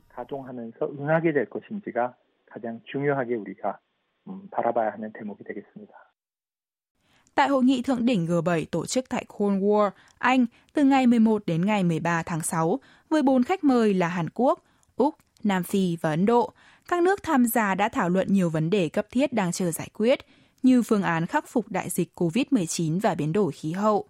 Tại 7.34 7.48
hội 7.48 7.64
nghị 7.64 7.82
thượng 7.82 8.06
đỉnh 8.06 8.26
G7 8.26 8.64
tổ 8.70 8.86
chức 8.86 9.08
tại 9.08 9.24
Cornwall, 9.28 9.90
Anh 10.18 10.46
từ 10.72 10.84
ngày 10.84 11.06
11 11.06 11.42
đến 11.46 11.66
ngày 11.66 11.84
13 11.84 12.22
tháng 12.22 12.42
6 12.42 12.80
với 13.08 13.22
bốn 13.22 13.42
khách 13.42 13.64
mời 13.64 13.94
là 13.94 14.08
Hàn 14.08 14.30
Quốc, 14.34 14.64
Úc, 14.96 15.14
Nam 15.42 15.62
Phi 15.62 15.96
và 16.00 16.10
Ấn 16.10 16.26
Độ. 16.26 16.52
Các 16.88 17.02
nước 17.02 17.22
tham 17.22 17.46
gia 17.46 17.74
đã 17.74 17.88
thảo 17.88 18.08
luận 18.08 18.26
nhiều 18.30 18.50
vấn 18.50 18.70
đề 18.70 18.88
cấp 18.88 19.06
thiết 19.10 19.32
đang 19.32 19.52
chờ 19.52 19.70
giải 19.70 19.88
quyết, 19.94 20.18
như 20.62 20.82
phương 20.82 21.02
án 21.02 21.26
khắc 21.26 21.48
phục 21.48 21.68
đại 21.68 21.90
dịch 21.90 22.08
COVID-19 22.14 23.00
và 23.00 23.14
biến 23.14 23.32
đổi 23.32 23.52
khí 23.52 23.72
hậu. 23.72 24.09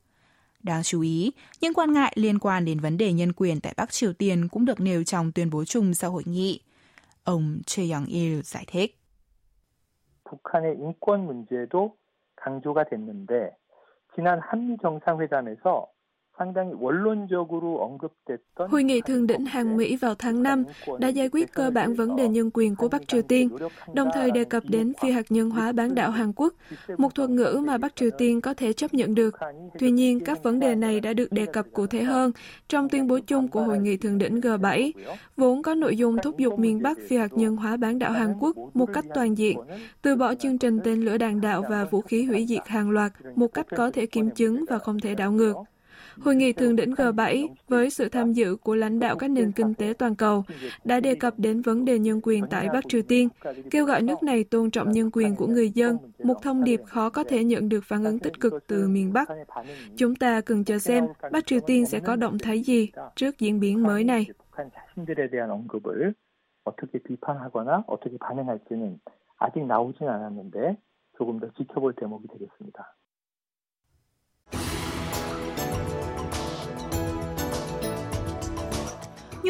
Đáng 0.63 0.83
chú 0.83 1.01
ý, 1.01 1.31
những 1.61 1.73
quan 1.73 1.93
ngại 1.93 2.13
liên 2.15 2.39
quan 2.39 2.65
đến 2.65 2.79
vấn 2.79 2.97
đề 2.97 3.13
nhân 3.13 3.33
quyền 3.33 3.61
tại 3.61 3.73
Bắc 3.77 3.91
Triều 3.91 4.13
Tiên 4.13 4.47
cũng 4.47 4.65
được 4.65 4.79
nêu 4.79 5.03
trong 5.03 5.31
tuyên 5.31 5.49
bố 5.49 5.65
chung 5.65 5.93
sau 5.93 6.11
hội 6.11 6.23
nghị. 6.25 6.59
Ông 7.23 7.59
Choi 7.65 7.85
Young-il 7.85 8.41
giải 8.41 8.65
thích. 8.67 8.97
북한의 10.25 10.77
인권 10.79 11.25
문제도 11.25 11.95
강조가 12.35 12.83
됐는데 12.89 13.51
지난 14.15 14.39
한미 14.39 14.77
정상회담에서 14.81 15.87
Hội 18.56 18.84
nghị 18.84 19.00
thượng 19.00 19.26
đỉnh 19.26 19.44
Hàn 19.44 19.76
Mỹ 19.76 19.96
vào 19.96 20.14
tháng 20.14 20.42
5 20.42 20.64
đã 20.98 21.08
giải 21.08 21.28
quyết 21.32 21.54
cơ 21.54 21.70
bản 21.70 21.94
vấn 21.94 22.16
đề 22.16 22.28
nhân 22.28 22.50
quyền 22.54 22.76
của 22.76 22.88
Bắc 22.88 23.08
Triều 23.08 23.22
Tiên, 23.22 23.48
đồng 23.94 24.08
thời 24.14 24.30
đề 24.30 24.44
cập 24.44 24.62
đến 24.68 24.92
phi 25.02 25.10
hạt 25.10 25.26
nhân 25.28 25.50
hóa 25.50 25.72
bán 25.72 25.94
đảo 25.94 26.10
Hàn 26.10 26.32
Quốc, 26.36 26.54
một 26.98 27.14
thuật 27.14 27.30
ngữ 27.30 27.62
mà 27.66 27.78
Bắc 27.78 27.96
Triều 27.96 28.10
Tiên 28.18 28.40
có 28.40 28.54
thể 28.54 28.72
chấp 28.72 28.94
nhận 28.94 29.14
được. 29.14 29.34
Tuy 29.78 29.90
nhiên, 29.90 30.20
các 30.20 30.42
vấn 30.42 30.60
đề 30.60 30.74
này 30.74 31.00
đã 31.00 31.12
được 31.12 31.32
đề 31.32 31.46
cập 31.46 31.66
cụ 31.72 31.86
thể 31.86 32.02
hơn 32.02 32.32
trong 32.68 32.88
tuyên 32.88 33.06
bố 33.06 33.18
chung 33.26 33.48
của 33.48 33.62
Hội 33.62 33.78
nghị 33.78 33.96
thượng 33.96 34.18
đỉnh 34.18 34.40
G7, 34.40 34.92
vốn 35.36 35.62
có 35.62 35.74
nội 35.74 35.96
dung 35.96 36.16
thúc 36.22 36.38
giục 36.38 36.58
miền 36.58 36.82
Bắc 36.82 36.98
phi 37.08 37.16
hạt 37.16 37.32
nhân 37.32 37.56
hóa 37.56 37.76
bán 37.76 37.98
đảo 37.98 38.12
Hàn 38.12 38.34
Quốc 38.40 38.56
một 38.74 38.86
cách 38.92 39.04
toàn 39.14 39.38
diện, 39.38 39.58
từ 40.02 40.16
bỏ 40.16 40.34
chương 40.34 40.58
trình 40.58 40.78
tên 40.84 41.00
lửa 41.00 41.18
đạn 41.18 41.40
đạo 41.40 41.64
và 41.70 41.84
vũ 41.84 42.00
khí 42.00 42.24
hủy 42.24 42.46
diệt 42.46 42.66
hàng 42.68 42.90
loạt 42.90 43.12
một 43.36 43.48
cách 43.54 43.66
có 43.76 43.90
thể 43.90 44.06
kiểm 44.06 44.30
chứng 44.30 44.64
và 44.68 44.78
không 44.78 45.00
thể 45.00 45.14
đảo 45.14 45.32
ngược. 45.32 45.54
Hội 46.19 46.35
nghị 46.35 46.53
thượng 46.53 46.75
đỉnh 46.75 46.91
G7 46.91 47.47
với 47.67 47.89
sự 47.89 48.09
tham 48.09 48.33
dự 48.33 48.55
của 48.55 48.75
lãnh 48.75 48.99
đạo 48.99 49.15
các 49.15 49.31
nền 49.31 49.51
kinh 49.51 49.73
tế 49.73 49.93
toàn 49.99 50.15
cầu 50.15 50.43
đã 50.83 50.99
đề 50.99 51.15
cập 51.15 51.33
đến 51.39 51.61
vấn 51.61 51.85
đề 51.85 51.99
nhân 51.99 52.19
quyền 52.23 52.43
tại 52.49 52.69
Bắc 52.73 52.83
Triều 52.89 53.01
Tiên, 53.01 53.29
kêu 53.71 53.85
gọi 53.85 54.01
nước 54.01 54.23
này 54.23 54.43
tôn 54.43 54.71
trọng 54.71 54.91
nhân 54.91 55.09
quyền 55.13 55.35
của 55.35 55.47
người 55.47 55.69
dân, 55.69 55.97
một 56.23 56.35
thông 56.41 56.63
điệp 56.63 56.81
khó 56.85 57.09
có 57.09 57.23
thể 57.23 57.43
nhận 57.43 57.69
được 57.69 57.83
phản 57.83 58.03
ứng 58.03 58.19
tích 58.19 58.39
cực 58.39 58.67
từ 58.67 58.87
miền 58.87 59.13
Bắc. 59.13 59.27
Chúng 59.97 60.15
ta 60.15 60.41
cần 60.41 60.63
chờ 60.63 60.79
xem 60.79 61.07
Bắc 61.31 61.45
Triều 61.45 61.59
Tiên 61.59 61.85
sẽ 61.85 61.99
có 61.99 62.15
động 62.15 62.39
thái 62.39 62.61
gì 62.61 62.91
trước 63.15 63.39
diễn 63.39 63.59
biến 63.59 63.83
mới 63.83 64.03
này. 64.03 64.25
어떻게 66.65 66.99
비판하거나 66.99 67.85
어떻게 67.87 68.17
반응할지는 68.17 68.99
아직 69.37 69.63
나오진 69.65 70.07
않았는데 70.09 70.77
조금 71.17 71.39
더 71.39 71.47
지켜볼 71.57 71.93
대목이 71.93 72.27
되겠습니다. 72.27 72.95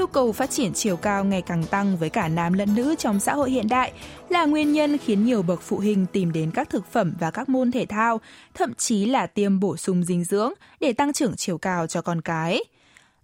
Nhu 0.01 0.07
cầu 0.07 0.33
phát 0.33 0.51
triển 0.51 0.73
chiều 0.75 0.97
cao 0.97 1.25
ngày 1.25 1.43
càng 1.43 1.65
tăng 1.65 1.97
với 1.97 2.11
cả 2.11 2.29
nam 2.29 2.53
lẫn 2.53 2.75
nữ 2.75 2.95
trong 2.99 3.21
xã 3.21 3.35
hội 3.35 3.51
hiện 3.51 3.69
đại 3.69 3.93
là 4.29 4.45
nguyên 4.45 4.73
nhân 4.73 4.99
khiến 4.99 5.25
nhiều 5.25 5.43
bậc 5.43 5.63
phụ 5.63 5.77
huynh 5.77 6.07
tìm 6.07 6.33
đến 6.33 6.51
các 6.51 6.71
thực 6.71 6.93
phẩm 6.93 7.15
và 7.21 7.31
các 7.31 7.49
môn 7.49 7.71
thể 7.71 7.87
thao, 7.87 8.21
thậm 8.55 8.75
chí 8.75 9.07
là 9.07 9.27
tiêm 9.27 9.61
bổ 9.61 9.77
sung 9.77 10.05
dinh 10.05 10.25
dưỡng 10.25 10.53
để 10.81 10.93
tăng 10.93 11.13
trưởng 11.13 11.37
chiều 11.37 11.59
cao 11.59 11.87
cho 11.87 12.03
con 12.03 12.21
cái. 12.21 12.65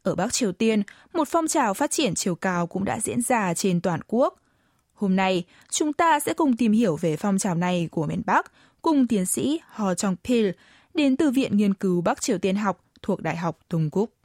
Ở 0.02 0.14
Bắc 0.14 0.32
Triều 0.32 0.52
Tiên, 0.52 0.82
một 1.12 1.28
phong 1.28 1.48
trào 1.48 1.74
phát 1.74 1.90
triển 1.90 2.14
chiều 2.14 2.34
cao 2.34 2.66
cũng 2.66 2.84
đã 2.84 3.00
diễn 3.00 3.22
ra 3.22 3.54
trên 3.54 3.80
toàn 3.80 4.00
quốc. 4.06 4.34
Hôm 4.94 5.16
nay, 5.16 5.44
chúng 5.70 5.92
ta 5.92 6.20
sẽ 6.20 6.34
cùng 6.34 6.56
tìm 6.56 6.72
hiểu 6.72 6.96
về 6.96 7.16
phong 7.16 7.38
trào 7.38 7.54
này 7.54 7.88
của 7.90 8.06
miền 8.06 8.22
Bắc 8.26 8.52
cùng 8.82 9.06
tiến 9.06 9.26
sĩ 9.26 9.60
Ho 9.68 9.94
Chong 9.94 10.16
Pil 10.24 10.50
đến 10.94 11.16
từ 11.16 11.30
Viện 11.30 11.56
Nghiên 11.56 11.74
cứu 11.74 12.00
Bắc 12.00 12.20
Triều 12.20 12.38
Tiên 12.38 12.56
học 12.56 12.84
thuộc 13.02 13.22
Đại 13.22 13.36
học 13.36 13.58
Tung 13.68 13.90
Cúc. 13.90 14.15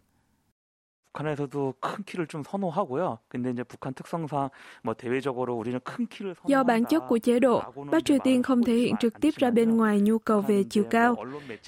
북한에서도 1.17 1.75
큰 1.81 2.05
키를 2.05 2.27
좀 2.27 2.43
선호하고요. 2.45 3.19
근데 3.29 3.51
이제 3.51 3.65
북한 3.65 3.95
특성상 3.95 4.51
뭐 4.83 4.95
대외적으로 4.95 5.55
우리는 5.57 5.81
큰 5.83 6.07
키를 6.07 6.35
Do 6.49 6.63
bản 6.63 6.85
chất 6.85 7.03
của 7.09 7.19
chế 7.19 7.41
độ, 7.41 7.63
Bắc 7.91 8.05
Triều 8.05 8.19
Tiên 8.19 8.43
không 8.43 8.63
thể 8.63 8.75
hiện 8.75 8.95
trực 9.01 9.21
tiếp 9.21 9.35
ra 9.39 9.51
bên 9.51 9.77
ngoài 9.77 10.01
nhu 10.01 10.19
cầu 10.19 10.41
về 10.41 10.63
chiều 10.71 10.85
cao. 10.85 11.15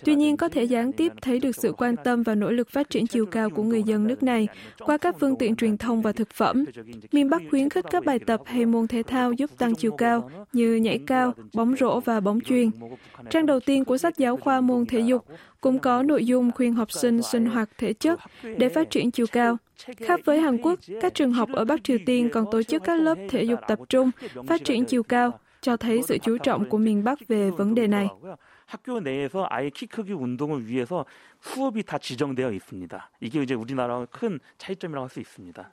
Tuy 0.04 0.14
nhiên 0.14 0.36
có 0.36 0.48
thể 0.48 0.64
gián 0.64 0.92
tiếp 0.92 1.12
thấy 1.22 1.38
được 1.38 1.56
sự 1.56 1.72
quan 1.72 1.96
tâm 2.04 2.22
và 2.22 2.34
nỗ 2.34 2.50
lực 2.50 2.70
phát 2.70 2.90
triển 2.90 3.06
chiều 3.06 3.26
cao 3.26 3.50
của 3.50 3.62
người 3.62 3.82
dân 3.82 4.06
nước 4.06 4.22
này 4.22 4.48
qua 4.78 4.98
các 4.98 5.16
phương 5.20 5.36
tiện 5.38 5.56
truyền 5.56 5.78
thông 5.78 6.02
và 6.02 6.12
thực 6.12 6.30
phẩm. 6.30 6.64
Miền 7.12 7.30
Bắc 7.30 7.42
khuyến 7.50 7.68
khích 7.68 7.84
các 7.90 8.04
bài 8.04 8.18
tập 8.18 8.40
hay 8.44 8.66
môn 8.66 8.86
thể 8.86 9.02
thao 9.02 9.32
giúp 9.32 9.50
tăng 9.58 9.74
chiều 9.74 9.92
cao 9.92 10.30
như 10.52 10.74
nhảy 10.76 10.98
cao, 11.06 11.32
bóng 11.54 11.76
rổ 11.76 12.00
và 12.00 12.20
bóng 12.20 12.40
chuyền. 12.40 12.70
Trang 13.30 13.46
đầu 13.46 13.60
tiên 13.60 13.84
của 13.84 13.98
sách 13.98 14.16
giáo 14.16 14.36
khoa 14.36 14.60
môn 14.60 14.86
thể 14.86 15.00
dục 15.00 15.24
cũng 15.62 15.78
có 15.78 16.02
nội 16.02 16.26
dung 16.26 16.50
khuyên 16.52 16.74
học 16.74 16.92
sinh 16.92 17.22
sinh 17.22 17.46
hoạt 17.46 17.68
thể 17.78 17.92
chất 17.92 18.20
để 18.56 18.68
phát 18.68 18.90
triển 18.90 19.10
chiều 19.10 19.26
cao. 19.32 19.56
Khác 19.96 20.20
với 20.24 20.40
Hàn 20.40 20.58
Quốc, 20.58 20.78
các 21.00 21.14
trường 21.14 21.32
học 21.32 21.48
ở 21.52 21.64
Bắc 21.64 21.84
Triều 21.84 21.98
Tiên 22.06 22.30
còn 22.32 22.44
tổ 22.50 22.62
chức 22.62 22.82
các 22.84 23.00
lớp 23.00 23.14
thể 23.28 23.42
dục 23.42 23.60
tập 23.68 23.78
trung, 23.88 24.10
phát 24.46 24.64
triển 24.64 24.84
chiều 24.84 25.02
cao, 25.02 25.40
cho 25.60 25.76
thấy 25.76 26.02
sự 26.02 26.18
chú 26.18 26.38
trọng 26.38 26.68
của 26.68 26.78
miền 26.78 27.04
Bắc 27.04 27.28
về 27.28 27.50
vấn 27.50 27.74
đề 27.74 27.86
này. 27.86 28.08
학교 28.68 29.00
내에서 29.00 29.46
아예 29.48 29.70
키 29.70 29.86
크기 29.86 30.12
운동을 30.12 30.66
위해서 30.68 31.06
수업이 31.40 31.82
다 31.82 31.96
지정되어 31.96 32.52
있습니다. 32.52 33.10
이게 33.20 33.42
이제 33.42 33.54
우리나라와 33.54 34.04
큰 34.06 34.38
차이점이라고 34.58 35.04
할 35.04 35.10
수 35.10 35.20
있습니다. 35.20 35.70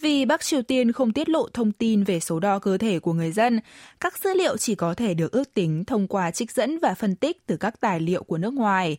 Vì 0.00 0.24
Bắc 0.24 0.44
Triều 0.44 0.62
Tiên 0.62 0.92
không 0.92 1.12
tiết 1.12 1.28
lộ 1.28 1.48
thông 1.54 1.72
tin 1.72 2.04
về 2.04 2.20
số 2.20 2.40
đo 2.40 2.58
cơ 2.58 2.78
thể 2.78 2.98
của 2.98 3.12
người 3.12 3.32
dân, 3.32 3.60
các 4.00 4.18
dữ 4.18 4.34
liệu 4.34 4.56
chỉ 4.56 4.74
có 4.74 4.94
thể 4.94 5.14
được 5.14 5.32
ước 5.32 5.54
tính 5.54 5.84
thông 5.84 6.08
qua 6.08 6.30
trích 6.30 6.52
dẫn 6.52 6.78
và 6.78 6.94
phân 6.94 7.16
tích 7.16 7.46
từ 7.46 7.56
các 7.56 7.80
tài 7.80 8.00
liệu 8.00 8.22
của 8.22 8.38
nước 8.38 8.52
ngoài. 8.52 8.98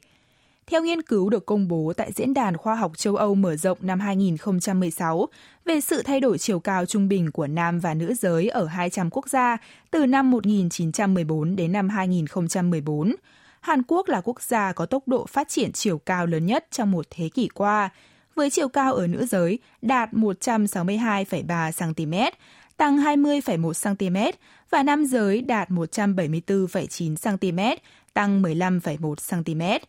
Theo 0.67 0.83
nghiên 0.83 1.01
cứu 1.01 1.29
được 1.29 1.45
công 1.45 1.67
bố 1.67 1.93
tại 1.97 2.11
Diễn 2.11 2.33
đàn 2.33 2.57
Khoa 2.57 2.75
học 2.75 2.97
châu 2.97 3.15
Âu 3.15 3.35
mở 3.35 3.55
rộng 3.55 3.77
năm 3.81 3.99
2016 3.99 5.27
về 5.65 5.81
sự 5.81 6.01
thay 6.01 6.19
đổi 6.19 6.37
chiều 6.37 6.59
cao 6.59 6.85
trung 6.85 7.07
bình 7.07 7.31
của 7.31 7.47
nam 7.47 7.79
và 7.79 7.93
nữ 7.93 8.13
giới 8.13 8.49
ở 8.49 8.65
200 8.65 9.09
quốc 9.09 9.29
gia 9.29 9.57
từ 9.91 10.05
năm 10.05 10.31
1914 10.31 11.55
đến 11.55 11.71
năm 11.71 11.89
2014, 11.89 13.15
Hàn 13.61 13.81
Quốc 13.87 14.09
là 14.09 14.21
quốc 14.21 14.41
gia 14.41 14.71
có 14.71 14.85
tốc 14.85 15.07
độ 15.07 15.25
phát 15.25 15.49
triển 15.49 15.71
chiều 15.71 15.97
cao 15.97 16.25
lớn 16.25 16.45
nhất 16.45 16.67
trong 16.71 16.91
một 16.91 17.05
thế 17.09 17.29
kỷ 17.33 17.47
qua, 17.47 17.89
với 18.35 18.49
chiều 18.49 18.67
cao 18.67 18.93
ở 18.93 19.07
nữ 19.07 19.25
giới 19.25 19.59
đạt 19.81 20.13
162,3 20.13 21.71
cm, 21.71 22.37
tăng 22.77 22.97
20,1 22.97 23.95
cm 23.95 24.37
và 24.69 24.83
nam 24.83 25.05
giới 25.05 25.41
đạt 25.41 25.69
174,9 25.69 27.15
cm, 27.15 27.81
tăng 28.13 28.41
15,1 28.41 29.43
cm. 29.43 29.85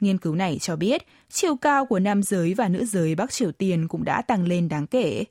Nghiên 0.00 0.18
cứu 0.18 0.34
này 0.34 0.58
cho 0.60 0.76
biết 0.76 1.02
chiều 1.28 1.56
cao 1.56 1.86
của 1.86 1.98
nam 1.98 2.22
giới 2.22 2.54
và 2.54 2.68
nữ 2.68 2.84
giới 2.84 3.14
Bắc 3.14 3.32
Triều 3.32 3.52
Tiên 3.52 3.88
cũng 3.88 4.04
đã 4.04 4.22
tăng 4.22 4.46
lên 4.48 4.68
đáng 4.68 4.86
kể. 4.86 5.24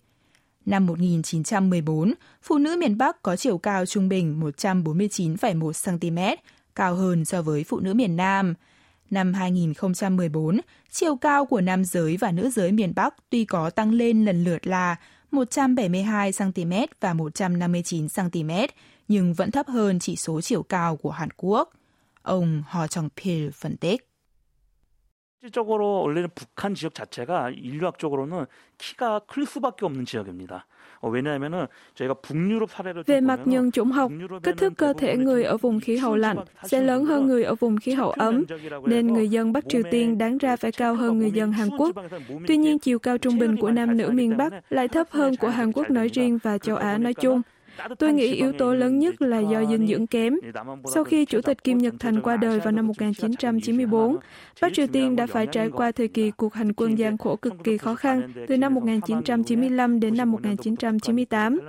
Năm 0.66 0.86
1914, 0.86 2.14
phụ 2.42 2.58
nữ 2.58 2.76
miền 2.80 2.98
Bắc 2.98 3.22
có 3.22 3.36
chiều 3.36 3.58
cao 3.58 3.86
trung 3.86 4.10
bình 4.10 4.40
149,1 4.42 5.98
cm, 5.98 6.42
cao 6.76 6.96
hơn 6.96 7.26
so 7.26 7.42
với 7.42 7.64
phụ 7.64 7.80
nữ 7.80 7.94
miền 7.94 8.16
Nam. 8.16 8.54
Năm 9.12 9.34
2014, 9.34 10.60
chiều 10.92 11.16
cao 11.16 11.46
của 11.46 11.62
nam 11.62 11.86
giới 11.86 12.18
và 12.18 12.32
nữ 12.32 12.50
giới 12.50 12.72
miền 12.72 12.94
Bắc 12.96 13.16
tuy 13.30 13.46
có 13.46 13.70
tăng 13.70 13.92
lên 13.92 14.26
lần 14.26 14.44
lượt 14.44 14.68
là 14.68 14.96
172 15.32 16.32
cm 16.32 16.74
và 17.00 17.14
159 17.14 18.08
cm, 18.10 18.52
nhưng 19.08 19.34
vẫn 19.34 19.52
thấp 19.52 19.68
hơn 19.68 20.00
chỉ 20.00 20.16
số 20.16 20.42
chiều 20.42 20.64
cao 20.64 20.96
của 20.96 21.12
Hàn 21.12 21.30
Quốc. 21.38 21.70
Ông 22.22 22.64
Ho 22.68 22.88
Chong-pil 22.88 23.52
phân 23.52 23.78
tích. 23.78 24.09
실질적으로 25.45 26.03
원래는 26.03 26.31
북한 26.35 26.75
지역 26.75 26.95
자체가 26.95 27.51
인류학적으로는 27.51 28.47
키가 28.79 29.21
클 29.27 29.45
수밖에 29.45 29.85
없는 29.85 30.07
지역입니다. 30.07 30.67
Về 33.07 33.21
mặt 33.21 33.41
nhân 33.45 33.71
chủng 33.71 33.93
học, 33.93 34.11
kích 34.43 34.57
thước 34.57 34.73
cơ 34.77 34.93
thể 34.99 35.17
người 35.17 35.45
ở 35.45 35.57
vùng 35.57 35.81
khí 35.81 35.97
hậu 35.97 36.17
lạnh 36.17 36.37
sẽ 36.63 36.81
lớn 36.81 37.05
hơn 37.05 37.27
người 37.27 37.45
ở 37.45 37.55
vùng 37.55 37.77
khí 37.77 37.93
hậu 37.93 38.11
ấm, 38.11 38.45
nên 38.87 39.07
người 39.07 39.29
dân 39.29 39.53
Bắc 39.53 39.65
Triều 39.69 39.83
Tiên 39.91 40.19
đáng 40.19 40.39
ra 40.39 40.57
phải 40.57 40.73
cao 40.73 40.95
hơn 40.95 41.19
người 41.19 41.31
dân 41.31 41.53
Hàn 41.53 41.69
Quốc. 41.79 41.97
Tuy 42.47 42.57
nhiên, 42.57 42.79
chiều 42.79 42.99
cao 42.99 43.19
trung 43.19 43.39
bình 43.39 43.57
của 43.57 43.71
nam 43.71 43.97
nữ 43.97 44.11
miền 44.11 44.37
Bắc 44.37 44.53
lại 44.73 44.89
thấp 44.89 45.07
hơn 45.11 45.37
của 45.37 45.49
Hàn 45.49 45.73
Quốc 45.73 45.91
nói 45.91 46.09
riêng 46.09 46.39
và 46.43 46.59
châu 46.59 46.77
Á 46.77 46.99
nói 46.99 47.15
chung. 47.15 47.43
Tôi 47.99 48.13
nghĩ 48.13 48.35
yếu 48.35 48.53
tố 48.53 48.75
lớn 48.75 48.99
nhất 48.99 49.23
là 49.23 49.39
do 49.39 49.65
dinh 49.65 49.87
dưỡng 49.87 50.07
kém. 50.07 50.35
Sau 50.95 51.05
khi 51.05 51.25
Chủ 51.25 51.41
tịch 51.41 51.65
Kim 51.65 51.79
Nhật 51.79 51.95
Thành 52.01 52.23
qua 52.23 52.37
đời 52.37 52.61
vào 52.61 52.73
năm 52.73 52.87
1994, 52.87 54.17
Bắc 54.63 54.75
Triều 54.75 54.87
Tiên 54.87 55.17
đã 55.17 55.27
phải 55.27 55.47
trải 55.47 55.71
qua 55.71 55.93
thời 55.93 56.09
kỳ 56.09 56.31
cuộc 56.31 56.55
hành 56.55 56.73
quân 56.73 56.99
gian 56.99 57.19
khổ 57.19 57.37
cực 57.37 57.53
kỳ 57.65 57.79
khó 57.79 57.95
khăn 57.95 58.33
từ 58.49 58.57
năm 58.57 58.75
1995 58.75 60.01
đến 60.01 60.17
năm 60.17 60.33
1998. 60.33 61.61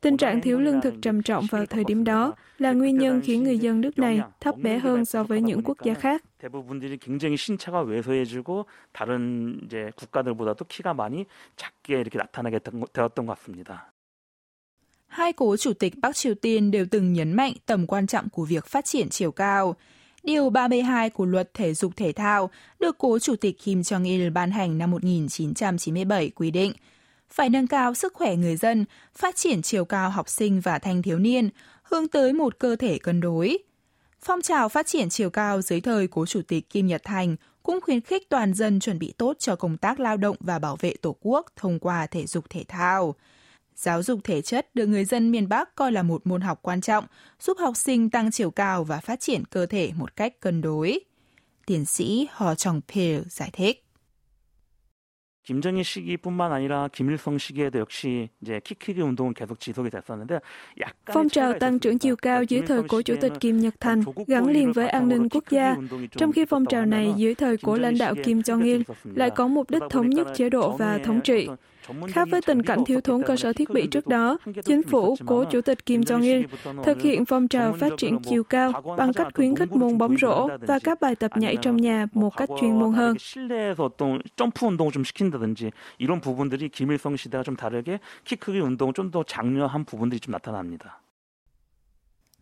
Tình 0.00 0.16
trạng 0.16 0.40
thiếu 0.40 0.60
lương 0.60 0.80
thực 0.80 0.94
trầm 1.02 1.22
trọng 1.22 1.46
vào 1.50 1.66
thời 1.66 1.84
điểm 1.84 2.04
đó 2.04 2.34
là 2.58 2.72
nguyên 2.72 2.98
nhân 2.98 3.20
khiến 3.20 3.42
người 3.42 3.58
dân 3.58 3.80
nước 3.80 3.98
này 3.98 4.20
thấp 4.40 4.54
bé 4.58 4.78
hơn 4.78 5.04
so 5.04 5.24
với 5.24 5.40
những 5.40 5.62
quốc 5.62 5.78
gia 5.82 5.94
khác. 5.94 6.22
대부분들이 6.40 6.96
굉장히 6.96 7.36
신체가 7.36 7.82
왜소해지고 7.82 8.64
다른 8.92 9.60
이제 9.64 9.90
국가들보다도 9.96 10.64
키가 10.64 10.94
많이 10.94 11.26
작게 11.56 12.00
이렇게 12.00 12.18
나타나게 12.18 12.58
되었던 12.92 13.26
것 13.26 13.38
같습니다. 13.38 13.92
hai 15.15 15.33
cố 15.33 15.57
chủ 15.57 15.73
tịch 15.73 15.93
Bắc 16.01 16.15
Triều 16.15 16.35
Tiên 16.35 16.71
đều 16.71 16.85
từng 16.91 17.13
nhấn 17.13 17.33
mạnh 17.33 17.53
tầm 17.65 17.87
quan 17.87 18.07
trọng 18.07 18.29
của 18.29 18.45
việc 18.45 18.65
phát 18.65 18.85
triển 18.85 19.09
chiều 19.09 19.31
cao. 19.31 19.75
Điều 20.23 20.49
32 20.49 21.09
của 21.09 21.25
luật 21.25 21.53
thể 21.53 21.73
dục 21.73 21.91
thể 21.95 22.11
thao 22.11 22.49
được 22.79 22.97
cố 22.97 23.19
chủ 23.19 23.35
tịch 23.35 23.59
Kim 23.63 23.81
Jong-il 23.81 24.33
ban 24.33 24.51
hành 24.51 24.77
năm 24.77 24.91
1997 24.91 26.29
quy 26.29 26.51
định 26.51 26.73
phải 27.29 27.49
nâng 27.49 27.67
cao 27.67 27.93
sức 27.93 28.13
khỏe 28.13 28.35
người 28.35 28.55
dân, 28.55 28.85
phát 29.15 29.35
triển 29.35 29.61
chiều 29.61 29.85
cao 29.85 30.09
học 30.09 30.29
sinh 30.29 30.61
và 30.61 30.79
thanh 30.79 31.01
thiếu 31.01 31.19
niên, 31.19 31.49
hướng 31.83 32.07
tới 32.07 32.33
một 32.33 32.59
cơ 32.59 32.75
thể 32.75 32.97
cân 32.97 33.21
đối. 33.21 33.57
Phong 34.21 34.41
trào 34.41 34.69
phát 34.69 34.87
triển 34.87 35.09
chiều 35.09 35.29
cao 35.29 35.61
dưới 35.61 35.81
thời 35.81 36.07
cố 36.07 36.25
chủ 36.25 36.41
tịch 36.47 36.69
Kim 36.69 36.87
Nhật 36.87 37.01
Thành 37.03 37.35
cũng 37.63 37.81
khuyến 37.81 38.01
khích 38.01 38.29
toàn 38.29 38.53
dân 38.53 38.79
chuẩn 38.79 38.99
bị 38.99 39.13
tốt 39.17 39.35
cho 39.39 39.55
công 39.55 39.77
tác 39.77 39.99
lao 39.99 40.17
động 40.17 40.35
và 40.39 40.59
bảo 40.59 40.77
vệ 40.79 40.93
Tổ 41.01 41.15
quốc 41.21 41.45
thông 41.55 41.79
qua 41.79 42.07
thể 42.07 42.25
dục 42.25 42.49
thể 42.49 42.63
thao. 42.67 43.15
Giáo 43.74 44.02
dục 44.02 44.20
thể 44.24 44.42
chất 44.42 44.74
được 44.74 44.86
người 44.86 45.04
dân 45.04 45.30
miền 45.30 45.48
Bắc 45.48 45.74
coi 45.74 45.92
là 45.92 46.02
một 46.02 46.26
môn 46.26 46.40
học 46.40 46.58
quan 46.62 46.80
trọng, 46.80 47.04
giúp 47.40 47.56
học 47.60 47.76
sinh 47.76 48.10
tăng 48.10 48.30
chiều 48.30 48.50
cao 48.50 48.84
và 48.84 49.00
phát 49.00 49.20
triển 49.20 49.44
cơ 49.44 49.66
thể 49.66 49.92
một 49.96 50.16
cách 50.16 50.40
cân 50.40 50.60
đối. 50.60 51.00
Tiến 51.66 51.84
sĩ 51.84 52.28
Ho 52.32 52.54
Chong 52.54 52.80
Pil 52.88 53.20
giải 53.28 53.50
thích. 53.52 53.84
김정일 55.50 55.84
시기뿐만 55.84 56.52
아니라 56.52 56.88
김일성 56.88 57.38
시기에도 57.38 57.80
역시 57.80 58.28
이제 58.42 58.60
키 58.62 58.74
크기 58.74 59.00
운동은 59.00 59.34
계속 59.34 59.58
지속이 59.58 59.90
됐었는데 59.90 60.38
약간 60.80 61.14
phong 61.14 61.28
trào 61.28 61.58
tăng 61.58 61.78
trưởng 61.78 61.98
chiều 61.98 62.16
cao 62.16 62.44
dưới 62.44 62.62
thời 62.66 62.82
của 62.82 63.02
chủ 63.02 63.14
tịch 63.20 63.32
Kim 63.40 63.60
Nhật 63.60 63.74
Thành 63.80 64.02
gắn 64.26 64.46
liền 64.46 64.72
với 64.72 64.88
an 64.88 65.08
ninh 65.08 65.28
quốc 65.28 65.44
gia, 65.50 65.76
trong 66.16 66.32
khi 66.32 66.44
phong 66.44 66.66
trào 66.66 66.86
này 66.86 67.12
dưới 67.16 67.34
thời 67.34 67.56
của 67.56 67.78
lãnh 67.78 67.98
đạo 67.98 68.14
Kim 68.24 68.38
Jong 68.40 68.64
Il 68.64 68.82
lại 69.04 69.30
có 69.30 69.48
mục 69.48 69.70
đích 69.70 69.82
thống 69.90 70.10
nhất 70.10 70.28
chế 70.34 70.50
độ 70.50 70.76
và 70.76 70.98
thống 70.98 71.20
trị. 71.20 71.48
Khác 72.07 72.27
với 72.31 72.41
tình 72.41 72.61
cảnh 72.61 72.85
thiếu 72.85 73.01
thốn 73.01 73.23
cơ 73.23 73.35
sở 73.35 73.53
thiết 73.53 73.69
bị 73.69 73.87
trước 73.87 74.07
đó, 74.07 74.37
chính 74.65 74.83
phủ 74.83 75.15
của 75.25 75.45
Chủ 75.51 75.61
tịch 75.61 75.85
Kim 75.85 76.01
Jong-il 76.01 76.43
thực 76.83 77.01
hiện 77.01 77.25
phong 77.25 77.47
trào 77.47 77.73
phát 77.73 77.91
triển 77.97 78.19
chiều 78.29 78.43
cao 78.43 78.71
bằng 78.97 79.13
cách 79.13 79.27
khuyến 79.33 79.55
khích 79.55 79.71
môn 79.71 79.97
bóng 79.97 80.17
rổ 80.17 80.49
và 80.61 80.79
các 80.79 81.01
bài 81.01 81.15
tập 81.15 81.31
nhảy 81.37 81.57
trong 81.61 81.77
nhà 81.77 82.07
một 82.13 82.37
cách 82.37 82.49
chuyên 82.61 82.79
môn 82.79 82.93
hơn. 82.93 83.17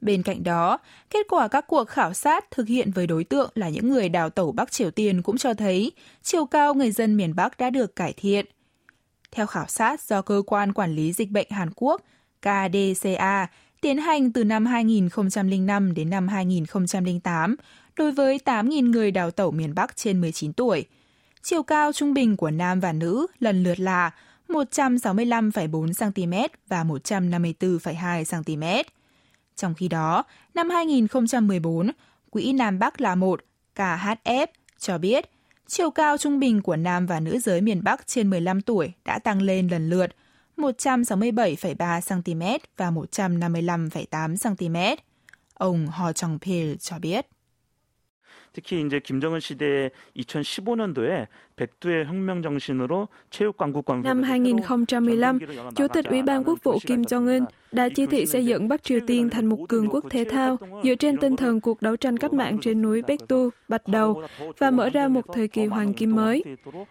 Bên 0.01 0.23
cạnh 0.23 0.43
đó, 0.43 0.77
kết 1.09 1.25
quả 1.29 1.47
các 1.47 1.67
cuộc 1.67 1.89
khảo 1.89 2.13
sát 2.13 2.51
thực 2.51 2.67
hiện 2.67 2.91
với 2.91 3.07
đối 3.07 3.23
tượng 3.23 3.51
là 3.55 3.69
những 3.69 3.89
người 3.89 4.09
đào 4.09 4.29
tẩu 4.29 4.51
Bắc 4.51 4.71
Triều 4.71 4.91
Tiên 4.91 5.21
cũng 5.21 5.37
cho 5.37 5.53
thấy 5.53 5.91
chiều 6.21 6.45
cao 6.45 6.73
người 6.73 6.91
dân 6.91 7.17
miền 7.17 7.35
Bắc 7.35 7.57
đã 7.57 7.69
được 7.69 7.95
cải 7.95 8.13
thiện– 8.13 8.45
theo 9.33 9.47
khảo 9.47 9.65
sát 9.67 10.01
do 10.01 10.21
Cơ 10.21 10.41
quan 10.47 10.73
Quản 10.73 10.95
lý 10.95 11.13
Dịch 11.13 11.31
bệnh 11.31 11.49
Hàn 11.49 11.69
Quốc 11.75 12.01
KDCA 12.41 13.47
tiến 13.81 13.97
hành 13.97 14.31
từ 14.31 14.43
năm 14.43 14.65
2005 14.65 15.93
đến 15.93 16.09
năm 16.09 16.27
2008 16.27 17.55
đối 17.95 18.11
với 18.11 18.39
8.000 18.45 18.89
người 18.89 19.11
đào 19.11 19.31
tẩu 19.31 19.51
miền 19.51 19.75
Bắc 19.75 19.97
trên 19.97 20.21
19 20.21 20.53
tuổi. 20.53 20.85
Chiều 21.41 21.63
cao 21.63 21.93
trung 21.93 22.13
bình 22.13 22.37
của 22.37 22.51
nam 22.51 22.79
và 22.79 22.93
nữ 22.93 23.27
lần 23.39 23.63
lượt 23.63 23.79
là 23.79 24.11
165,4 24.47 26.11
cm 26.11 26.53
và 26.67 26.83
154,2 26.83 28.43
cm. 28.43 28.89
Trong 29.55 29.73
khi 29.73 29.87
đó, 29.87 30.23
năm 30.53 30.69
2014, 30.69 31.91
Quỹ 32.29 32.53
Nam 32.53 32.79
Bắc 32.79 33.01
là 33.01 33.15
một 33.15 33.41
KHF 33.75 34.47
cho 34.79 34.97
biết 34.97 35.32
chiều 35.67 35.91
cao 35.91 36.17
trung 36.17 36.39
bình 36.39 36.61
của 36.61 36.75
nam 36.75 37.05
và 37.05 37.19
nữ 37.19 37.39
giới 37.39 37.61
miền 37.61 37.83
Bắc 37.83 38.07
trên 38.07 38.29
15 38.29 38.61
tuổi 38.61 38.93
đã 39.05 39.19
tăng 39.19 39.41
lên 39.41 39.67
lần 39.67 39.89
lượt 39.89 40.15
167,3 40.57 42.21
cm 42.21 42.65
và 42.77 42.91
155,8 42.91 44.55
cm. 44.55 45.01
Ông 45.53 45.87
Ho 45.87 46.11
Chong-pil 46.11 46.75
cho 46.75 46.99
biết. 46.99 47.27
특히 48.52 48.80
이제 48.80 49.00
김정은 49.00 49.40
시대 49.40 49.90
2015년도에 50.16 51.26
백두의 51.56 52.06
혁명 52.06 52.42
정신으로 52.42 53.08
체육 53.30 53.56
강국관 53.56 54.02
Năm 54.02 54.22
2015, 54.22 55.38
Chủ 55.74 55.88
tịch 55.88 56.04
Ủy 56.04 56.22
ban 56.22 56.44
Quốc 56.44 56.58
vụ 56.62 56.78
Kim 56.86 57.02
Jong-un 57.02 57.46
đã 57.72 57.88
chỉ 57.88 58.06
thị 58.06 58.26
xây 58.26 58.46
dựng 58.46 58.68
Bắc 58.68 58.82
Triều 58.82 59.00
Tiên 59.06 59.30
thành 59.30 59.46
một 59.46 59.58
cường 59.68 59.88
quốc 59.88 60.04
thể 60.10 60.24
thao 60.24 60.56
dựa 60.84 60.94
trên 60.94 61.16
tinh 61.16 61.36
thần 61.36 61.60
cuộc 61.60 61.82
đấu 61.82 61.96
tranh 61.96 62.16
cách 62.16 62.32
mạng 62.32 62.58
trên 62.62 62.82
núi 62.82 63.02
Bektu, 63.02 63.50
Bạch 63.68 63.88
Đầu 63.88 64.22
và 64.58 64.70
mở 64.70 64.90
ra 64.90 65.08
một 65.08 65.24
thời 65.34 65.48
kỳ 65.48 65.66
hoàng 65.66 65.94
kim 65.94 66.14
mới. 66.14 66.44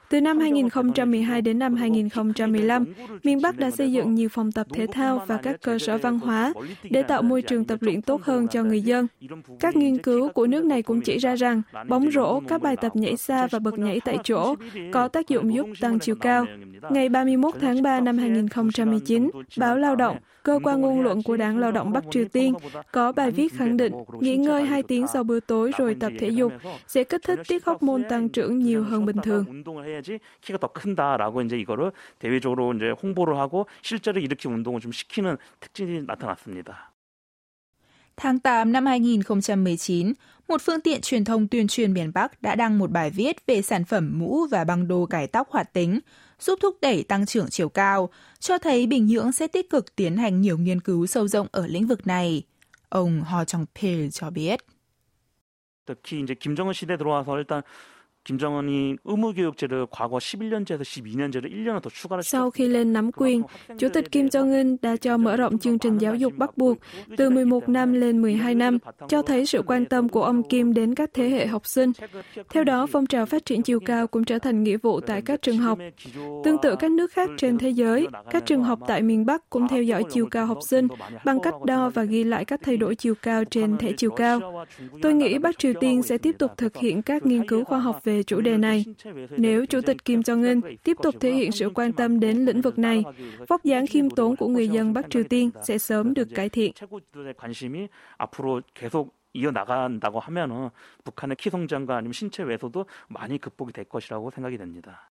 Từ 0.10 0.22
năm 0.22 0.40
2012 0.40 1.42
đến 1.42 1.60
năm 1.60 1.76
2015, 1.76 2.86
miền 3.24 3.42
Bắc 3.42 3.58
đã 3.58 3.72
xây 3.72 3.92
dựng 3.92 4.16
nhiều 4.16 4.30
phòng 4.30 4.52
tập 4.52 4.68
thể 4.74 4.88
thao 4.88 5.26
và 5.28 5.38
các 5.38 5.62
cơ 5.62 5.80
sở 5.80 5.98
văn 5.98 6.20
hóa 6.20 6.54
để 6.84 7.04
tạo 7.04 7.22
môi 7.22 7.42
trường 7.42 7.66
tập 7.66 7.82
luyện 7.82 8.02
tốt 8.02 8.24
hơn 8.24 8.48
cho 8.48 8.64
người 8.64 8.82
dân. 8.82 9.08
Các 9.60 9.76
nghiên 9.76 9.98
cứu 9.98 10.30
của 10.30 10.48
nước 10.48 10.66
này 10.66 10.82
cũng 10.82 11.02
chỉ 11.02 11.18
ra 11.18 11.36
rằng 11.36 11.51
bóng 11.88 12.12
rổ, 12.12 12.40
các 12.40 12.62
bài 12.62 12.76
tập 12.78 12.96
nhảy 12.96 13.18
xa 13.18 13.48
và 13.52 13.60
bật 13.60 13.80
nhảy 13.80 14.00
tại 14.06 14.18
chỗ 14.24 14.56
có 14.92 15.08
tác 15.08 15.28
dụng 15.28 15.54
giúp 15.54 15.68
tăng 15.82 16.00
chiều 16.00 16.16
cao. 16.16 16.46
Ngày 16.90 17.10
31 17.10 17.56
tháng 17.62 17.82
3 17.82 18.00
năm 18.00 18.18
2019, 18.18 19.30
báo 19.58 19.78
Lao 19.78 19.96
động, 19.96 20.18
cơ 20.44 20.60
quan 20.64 20.82
ngôn 20.82 21.02
luận 21.02 21.24
của 21.24 21.38
Đảng 21.38 21.58
Lao 21.58 21.72
động 21.72 21.92
Bắc 21.92 22.04
Triều 22.12 22.26
Tiên 22.26 22.54
có 22.92 23.12
bài 23.12 23.32
viết 23.32 23.54
khẳng 23.54 23.78
định 23.78 23.94
nghỉ 24.20 24.38
ngơi 24.38 24.66
2 24.66 24.84
tiếng 24.84 25.08
sau 25.08 25.24
bữa 25.24 25.40
tối 25.40 25.72
rồi 25.78 25.96
tập 26.00 26.12
thể 26.20 26.30
dục 26.30 26.54
sẽ 26.88 27.04
kích 27.04 27.22
thích 27.24 27.40
tiết 27.48 27.66
hormone 27.66 28.04
tăng 28.10 28.30
trưởng 28.30 28.60
nhiều 28.60 28.84
hơn 28.84 29.06
bình 29.06 29.18
thường. 29.24 29.46
키가 30.42 30.58
더 30.58 30.68
큰다라고 30.68 31.42
이제 31.42 31.58
이거를 31.58 31.92
대외적으로 32.20 32.74
이제 32.74 32.90
홍보를 32.92 33.38
하고 33.38 33.66
실제로 33.82 34.20
이렇게 34.20 34.50
운동을 34.50 34.80
좀 34.80 34.92
시키는 34.92 35.38
특징이 35.60 36.04
나타났습니다. 36.06 36.91
Tháng 38.18 38.40
8 38.40 38.72
năm 38.72 38.86
2019, 38.86 40.14
một 40.48 40.62
phương 40.62 40.82
tiện 40.82 41.02
truyền 41.02 41.26
thông 41.26 41.48
tuyên 41.48 41.68
truyền 41.68 41.94
miền 41.94 42.12
Bắc 42.14 42.42
đã 42.42 42.56
đăng 42.56 42.80
một 42.80 42.92
bài 42.92 43.10
viết 43.10 43.46
về 43.46 43.62
sản 43.62 43.86
phẩm 43.86 44.20
mũ 44.20 44.46
và 44.52 44.64
băng 44.64 44.88
đồ 44.88 45.06
cải 45.06 45.28
tóc 45.28 45.50
hoạt 45.52 45.74
tính, 45.74 46.00
giúp 46.40 46.60
thúc 46.62 46.78
đẩy 46.82 47.04
tăng 47.04 47.26
trưởng 47.26 47.50
chiều 47.50 47.70
cao, 47.70 48.10
cho 48.40 48.58
thấy 48.58 48.88
Bình 48.88 49.08
Nhưỡng 49.08 49.32
sẽ 49.32 49.48
tích 49.48 49.70
cực 49.70 49.96
tiến 49.96 50.18
hành 50.18 50.42
nhiều 50.42 50.58
nghiên 50.58 50.82
cứu 50.82 51.08
sâu 51.08 51.28
rộng 51.28 51.48
ở 51.52 51.68
lĩnh 51.68 51.88
vực 51.88 52.08
này. 52.08 52.44
Ông 52.90 53.22
Ho 53.22 53.44
Jong-pil 53.44 54.10
cho 54.12 54.30
biết. 54.30 54.60
특히 55.88 56.20
이제 56.20 56.36
김정은 56.36 56.74
시대 56.74 56.98
들어와서 56.98 57.40
일단 57.40 57.64
김정은이 58.28 58.98
의무 59.06 59.34
교육제를 59.34 59.88
과거 59.90 60.18
11년제에서 60.18 60.82
12년제를 60.82 61.50
1년을 61.50 61.82
더 61.82 61.90
추가를 61.90 62.24
Sau 62.24 62.52
khi 62.52 62.68
lên 62.68 62.94
nắm 62.94 63.12
quyền, 63.12 63.44
Chủ 63.78 63.90
tịch 63.90 64.12
Kim 64.12 64.26
Jong-un 64.26 64.78
đã 64.82 64.96
cho 64.96 65.18
mở 65.18 65.38
rộng 65.38 65.60
chương 65.60 65.80
trình 65.80 65.98
giáo 65.98 66.16
dục 66.16 66.34
bắt 66.38 66.58
buộc 66.58 66.78
từ 67.18 67.30
11 67.30 67.70
năm 67.70 67.94
lên 67.94 68.22
12 68.22 68.56
năm, 68.56 68.78
cho 69.10 69.22
thấy 69.22 69.46
sự 69.46 69.62
quan 69.62 69.86
tâm 69.86 70.10
của 70.10 70.24
ông 70.24 70.44
Kim 70.44 70.74
đến 70.74 70.96
các 70.96 71.10
thế 71.14 71.30
hệ 71.30 71.48
học 71.48 71.68
sinh. 71.68 71.92
Theo 72.50 72.64
đó, 72.64 72.88
phong 72.92 73.06
trào 73.06 73.26
phát 73.26 73.46
triển 73.46 73.62
chiều 73.62 73.80
cao 73.80 74.08
cũng 74.08 74.24
trở 74.24 74.40
thành 74.40 74.64
nghĩa 74.64 74.78
vụ 74.78 75.00
tại 75.00 75.22
các 75.22 75.42
trường 75.42 75.58
học. 75.58 75.80
Tương 76.44 76.58
tự 76.62 76.76
các 76.76 76.92
nước 76.92 77.12
khác 77.12 77.30
trên 77.38 77.58
thế 77.58 77.70
giới, 77.70 78.08
các 78.32 78.46
trường 78.46 78.64
học 78.64 78.80
tại 78.88 79.02
miền 79.02 79.26
Bắc 79.26 79.50
cũng 79.50 79.68
theo 79.68 79.84
dõi 79.84 80.04
chiều 80.10 80.26
cao 80.32 80.46
học 80.46 80.60
sinh 80.68 80.88
bằng 81.26 81.40
cách 81.40 81.54
đo 81.66 81.90
và 81.90 82.04
ghi 82.04 82.24
lại 82.24 82.46
các 82.46 82.60
thay 82.64 82.78
đổi 82.78 82.96
chiều 82.96 83.14
cao 83.22 83.44
trên 83.46 83.78
thẻ 83.78 83.92
chiều 83.98 84.12
cao. 84.12 84.66
Tôi 85.02 85.14
nghĩ 85.14 85.38
Bắc 85.38 85.60
Triều 85.60 85.74
Tiên 85.80 86.04
sẽ 86.04 86.18
tiếp 86.18 86.36
tục 86.40 86.52
thực 86.58 86.78
hiện 86.78 87.02
các 87.02 87.26
nghiên 87.26 87.48
cứu 87.48 87.64
khoa 87.64 87.80
học 87.80 88.02
về 88.04 88.11
về 88.12 88.24
chủ 88.24 88.42
đề 88.42 88.58
này. 88.58 88.86
Nếu 89.38 89.66
Chủ 89.66 89.82
tịch 89.82 90.06
Kim 90.06 90.20
Jong-un 90.20 90.76
tiếp 90.84 90.98
tục 91.04 91.16
thể 91.20 91.32
hiện 91.32 91.52
sự 91.52 91.70
quan 91.76 91.94
tâm 91.94 92.20
đến 92.20 92.46
lĩnh 92.46 92.62
vực 92.62 92.80
này, 92.80 93.04
vóc 93.48 93.64
dáng 93.64 93.88
khiêm 93.88 94.10
tốn 94.10 94.36
của 94.36 94.48
người 94.48 94.68
dân 94.68 94.94
Bắc 94.94 95.06
Triều 95.10 95.24
Tiên 95.24 95.50
sẽ 95.64 95.78
sớm 95.78 96.14
được 96.14 96.28
cải 96.36 96.50
thiện. 96.50 96.72
이어나간다고 99.38 100.20
하면은 100.20 100.70
북한의 101.04 101.38
키 101.38 101.50
성장과 101.50 101.98
아니면 101.98 102.14
신체 102.14 102.44
왜소도 102.44 102.86
많이 103.08 103.38
극복이 103.38 103.72
될 103.74 103.86
것이라고 103.86 104.32
생각이 104.32 104.58
됩니다. 104.58 105.12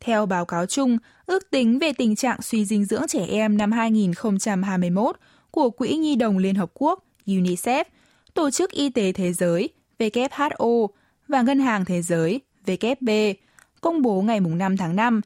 Theo 0.00 0.26
báo 0.26 0.44
cáo 0.44 0.66
chung, 0.66 0.98
ước 1.26 1.50
tính 1.50 1.78
về 1.78 1.92
tình 1.92 2.16
trạng 2.16 2.42
suy 2.42 2.64
dinh 2.64 2.84
dưỡng 2.84 3.06
trẻ 3.08 3.26
em 3.26 3.56
năm 3.56 3.72
2021 3.72 5.16
của 5.50 5.70
Quỹ 5.70 5.96
Nhi 5.96 6.16
đồng 6.16 6.38
Liên 6.38 6.54
Hợp 6.54 6.70
Quốc 6.74 7.04
UNICEF, 7.26 7.84
Tổ 8.34 8.50
chức 8.50 8.70
Y 8.70 8.90
tế 8.90 9.12
Thế 9.12 9.32
giới 9.32 9.68
WHO 9.98 10.88
và 11.29 11.41
Ngân 11.41 11.59
hàng 11.59 11.85
Thế 11.85 12.01
giới 12.01 12.41
WB 12.65 13.33
công 13.81 14.01
bố 14.01 14.21
ngày 14.21 14.39
5 14.39 14.77
tháng 14.77 14.95
5, 14.95 15.21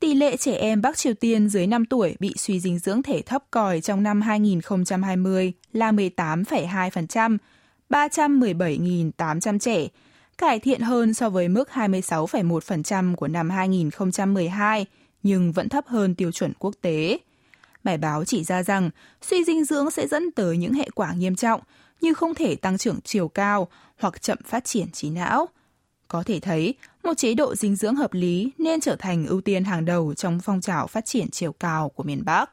tỷ 0.00 0.14
lệ 0.14 0.36
trẻ 0.36 0.54
em 0.54 0.82
Bắc 0.82 0.96
Triều 0.96 1.14
Tiên 1.14 1.48
dưới 1.48 1.66
5 1.66 1.84
tuổi 1.84 2.16
bị 2.20 2.34
suy 2.38 2.60
dinh 2.60 2.78
dưỡng 2.78 3.02
thể 3.02 3.22
thấp 3.22 3.44
còi 3.50 3.80
trong 3.80 4.02
năm 4.02 4.20
2020 4.20 5.52
là 5.72 5.92
18,2%, 5.92 7.38
317.800 7.90 9.58
trẻ, 9.58 9.86
cải 10.38 10.58
thiện 10.58 10.80
hơn 10.80 11.14
so 11.14 11.30
với 11.30 11.48
mức 11.48 11.68
26,1% 11.72 13.14
của 13.14 13.28
năm 13.28 13.50
2012, 13.50 14.86
nhưng 15.22 15.52
vẫn 15.52 15.68
thấp 15.68 15.86
hơn 15.86 16.14
tiêu 16.14 16.32
chuẩn 16.32 16.52
quốc 16.58 16.74
tế. 16.82 17.18
Bài 17.84 17.98
báo 17.98 18.24
chỉ 18.24 18.44
ra 18.44 18.62
rằng 18.62 18.90
suy 19.22 19.44
dinh 19.44 19.64
dưỡng 19.64 19.90
sẽ 19.90 20.06
dẫn 20.06 20.30
tới 20.30 20.56
những 20.56 20.74
hệ 20.74 20.88
quả 20.94 21.12
nghiêm 21.12 21.36
trọng 21.36 21.60
như 22.00 22.14
không 22.14 22.34
thể 22.34 22.56
tăng 22.56 22.78
trưởng 22.78 23.00
chiều 23.04 23.28
cao 23.28 23.68
hoặc 23.98 24.22
chậm 24.22 24.38
phát 24.44 24.64
triển 24.64 24.90
trí 24.90 25.10
não. 25.10 25.48
Có 26.08 26.22
thể 26.26 26.40
thấy, 26.40 26.74
một 27.04 27.14
chế 27.16 27.34
độ 27.34 27.54
dinh 27.54 27.76
dưỡng 27.76 27.94
hợp 27.94 28.14
lý 28.14 28.50
nên 28.58 28.80
trở 28.80 28.96
thành 28.96 29.26
ưu 29.26 29.40
tiên 29.40 29.64
hàng 29.64 29.84
đầu 29.84 30.14
trong 30.14 30.40
phong 30.40 30.60
trào 30.60 30.86
phát 30.86 31.04
triển 31.04 31.30
chiều 31.30 31.52
cao 31.52 31.88
của 31.88 32.02
miền 32.02 32.22
Bắc. 32.24 32.50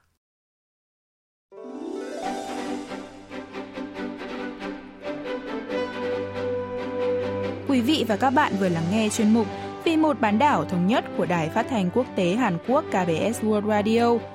Quý 7.67 7.81
vị 7.81 8.05
và 8.07 8.17
các 8.17 8.29
bạn 8.29 8.53
vừa 8.59 8.69
lắng 8.69 8.85
nghe 8.91 9.09
chuyên 9.09 9.33
mục 9.33 9.47
Vì 9.83 9.97
một 9.97 10.21
bán 10.21 10.39
đảo 10.39 10.65
thống 10.65 10.87
nhất 10.87 11.05
của 11.17 11.25
Đài 11.25 11.49
Phát 11.49 11.65
thanh 11.69 11.89
Quốc 11.93 12.05
tế 12.15 12.35
Hàn 12.35 12.57
Quốc 12.67 12.85
KBS 12.89 13.43
World 13.43 13.67
Radio. 13.67 14.34